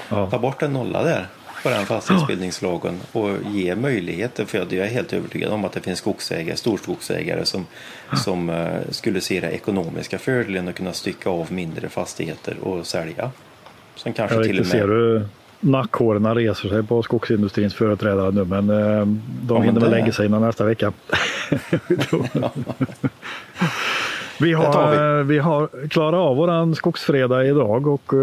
ja. 0.09 0.29
Ta 0.29 0.39
bort 0.39 0.61
en 0.61 0.73
nolla 0.73 1.03
där 1.03 1.27
på 1.65 1.71
den 1.71 1.85
fastighetsbildningslagen 1.85 2.99
och 3.11 3.29
ge 3.51 3.75
möjligheter. 3.75 4.45
För 4.45 4.57
jag 4.57 4.73
är 4.73 4.85
helt 4.85 5.13
övertygad 5.13 5.51
om 5.51 5.65
att 5.65 5.71
det 5.71 5.81
finns 5.81 5.99
skogsägare, 5.99 6.57
storskogsägare 6.57 7.45
som, 7.45 7.65
som 8.13 8.49
uh, 8.49 8.67
skulle 8.89 9.21
se 9.21 9.39
det 9.39 9.51
ekonomiska 9.51 10.17
fördelen 10.17 10.67
att 10.67 10.75
kunna 10.75 10.93
stycka 10.93 11.29
av 11.29 11.53
mindre 11.53 11.89
fastigheter 11.89 12.55
och 12.61 12.85
sälja. 12.85 13.31
Som 13.95 14.13
kanske 14.13 14.43
till 14.43 14.59
och 14.59 14.65
med... 14.65 14.67
Ser 14.67 14.87
du 14.87 15.27
nackhåren 15.59 16.35
reser 16.35 16.69
sig 16.69 16.83
på 16.83 17.03
skogsindustrins 17.03 17.73
företrädare 17.75 18.31
nu 18.31 18.45
men 18.45 18.69
uh, 18.69 19.07
de 19.41 19.63
hinner 19.63 19.81
väl 19.81 19.91
lägga 19.91 20.11
sig 20.11 20.25
innan 20.25 20.41
nästa 20.41 20.65
vecka. 20.65 20.93
Vi 24.39 24.53
har, 24.53 25.23
vi. 25.23 25.33
vi 25.33 25.39
har 25.39 25.87
klarat 25.89 26.19
av 26.19 26.35
våran 26.35 26.75
skogsfredag 26.75 27.47
idag 27.47 27.87
och 27.87 28.13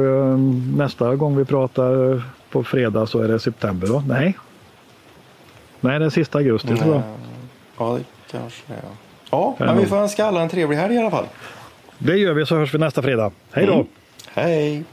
nästa 0.76 1.16
gång 1.16 1.37
vi 1.37 1.44
pratar 1.44 2.22
på 2.52 2.64
fredag 2.64 3.06
så 3.06 3.18
är 3.18 3.28
det 3.28 3.40
september 3.40 3.86
då? 3.86 4.04
Nej. 4.08 4.38
Nej, 5.80 5.98
det 5.98 6.04
är 6.04 6.10
sista 6.10 6.38
augusti 6.38 6.68
Nej. 6.70 6.78
tror 6.78 6.94
jag. 6.94 7.02
Ja, 7.78 7.98
det 7.98 8.04
kanske 8.38 8.72
är. 8.72 8.78
Ja, 9.30 9.56
men 9.58 9.78
vi 9.78 9.86
får 9.86 9.96
önska 9.96 10.24
alla 10.24 10.42
en 10.42 10.48
trevlig 10.48 10.76
helg 10.76 10.94
i 10.94 10.98
alla 10.98 11.10
fall. 11.10 11.26
Det 11.98 12.16
gör 12.16 12.34
vi 12.34 12.46
så 12.46 12.56
hörs 12.56 12.74
vi 12.74 12.78
nästa 12.78 13.02
fredag. 13.02 13.32
Hej 13.52 13.66
då! 13.66 13.74
Mm. 13.74 13.86
Hej! 14.34 14.84